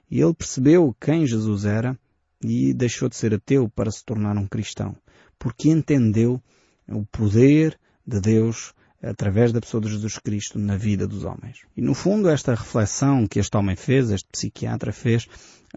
E 0.10 0.22
ele 0.22 0.34
percebeu 0.34 0.96
quem 1.00 1.28
Jesus 1.28 1.66
era 1.66 1.98
e 2.42 2.74
deixou 2.74 3.10
de 3.10 3.16
ser 3.16 3.34
ateu 3.34 3.70
para 3.70 3.92
se 3.92 4.04
tornar 4.04 4.38
um 4.38 4.48
cristão, 4.48 4.96
porque 5.38 5.70
entendeu 5.70 6.42
o 6.88 7.06
poder 7.06 7.78
de 8.08 8.20
Deus 8.20 8.74
através 9.02 9.54
da 9.54 9.62
pessoa 9.62 9.82
de 9.82 9.90
Jesus 9.90 10.18
Cristo 10.18 10.58
na 10.58 10.76
vida 10.76 11.08
dos 11.08 11.24
homens. 11.24 11.60
E 11.76 11.82
no 11.82 11.94
fundo 11.94 12.30
esta 12.30 12.54
reflexão 12.54 13.28
que 13.28 13.40
este 13.40 13.56
homem 13.56 13.76
fez, 13.76 14.10
este 14.10 14.28
psiquiatra 14.32 14.92
fez, 14.92 15.28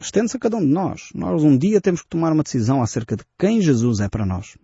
estende-se 0.01 0.37
a 0.37 0.41
cada 0.41 0.57
um 0.57 0.61
de 0.61 0.73
nós. 0.73 1.11
Nós 1.15 1.43
um 1.43 1.57
dia 1.57 1.81
temos 1.81 2.03
que 2.03 2.09
tomar 2.09 2.33
uma 2.33 2.43
decisão 2.43 2.83
acerca 2.83 3.17
de 3.17 3.25
quem 3.39 3.61
Jesus 3.61 4.01
é 4.01 4.09
para 4.09 4.27
nós. 4.27 4.57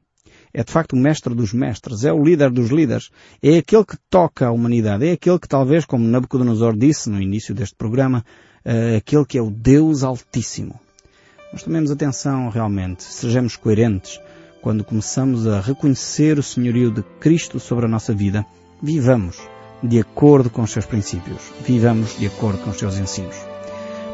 É 0.53 0.65
de 0.65 0.73
facto 0.73 0.95
o 0.95 0.97
mestre 0.97 1.35
dos 1.35 1.53
mestres, 1.53 2.05
é 2.05 2.13
o 2.13 2.23
líder 2.23 2.51
dos 2.51 2.71
líderes, 2.71 3.11
é 3.43 3.59
aquele 3.59 3.85
que 3.85 3.97
toca 4.11 4.47
a 4.47 4.53
humanidade, 4.53 5.07
é 5.07 5.13
aquele 5.13 5.39
que 5.39 5.49
talvez, 5.49 5.85
como 5.85 6.07
Nabucodonosor 6.07 6.77
disse 6.77 7.11
no 7.11 7.21
início 7.21 7.55
deste 7.55 7.77
programa, 7.77 8.25
é 8.65 8.97
aquele 8.97 9.25
que 9.25 9.39
é 9.39 9.43
o 9.43 9.51
Deus 9.51 10.03
Altíssimo. 10.03 10.79
Nós 11.53 11.63
tomemos 11.63 11.91
atenção 11.91 12.49
realmente, 12.49 13.03
sejamos 13.03 13.57
coerentes, 13.57 14.21
quando 14.61 14.85
começamos 14.85 15.47
a 15.47 15.61
reconhecer 15.61 16.39
o 16.39 16.43
senhorio 16.43 16.91
de 16.91 17.03
Cristo 17.21 17.61
sobre 17.61 17.87
a 17.87 17.89
nossa 17.89 18.13
vida, 18.13 18.45
vivamos 18.83 19.39
de 19.83 20.01
acordo 20.01 20.51
com 20.51 20.63
os 20.63 20.71
seus 20.71 20.85
princípios, 20.85 21.41
vivamos 21.65 22.19
de 22.19 22.27
acordo 22.27 22.59
com 22.59 22.71
os 22.71 22.79
seus 22.79 22.99
ensinos. 22.99 23.37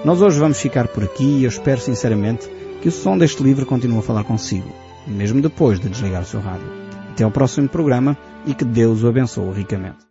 Nós 0.05 0.21
hoje 0.21 0.39
vamos 0.39 0.61
ficar 0.61 0.89
por 0.89 1.03
aqui 1.03 1.25
e 1.25 1.45
eu 1.45 1.49
espero 1.49 1.81
sinceramente 1.81 2.49
que 2.83 2.89
o 2.89 2.93
som 2.93 3.17
deste 3.17 3.43
livro 3.43 3.65
continue 3.65 3.99
a 3.99 4.03
falar 4.03 4.25
consigo, 4.25 4.71
mesmo 5.07 5.41
depois 5.41 5.79
de 5.81 5.89
desligar 5.89 6.23
o 6.23 6.27
seu 6.27 6.41
rádio. 6.41 6.67
Até 7.11 7.25
ao 7.25 7.31
próximo 7.31 7.69
programa 7.69 8.17
e 8.47 8.55
que 8.55 8.65
Deus 8.65 9.03
o 9.03 9.09
abençoe 9.09 9.55
ricamente. 9.55 10.05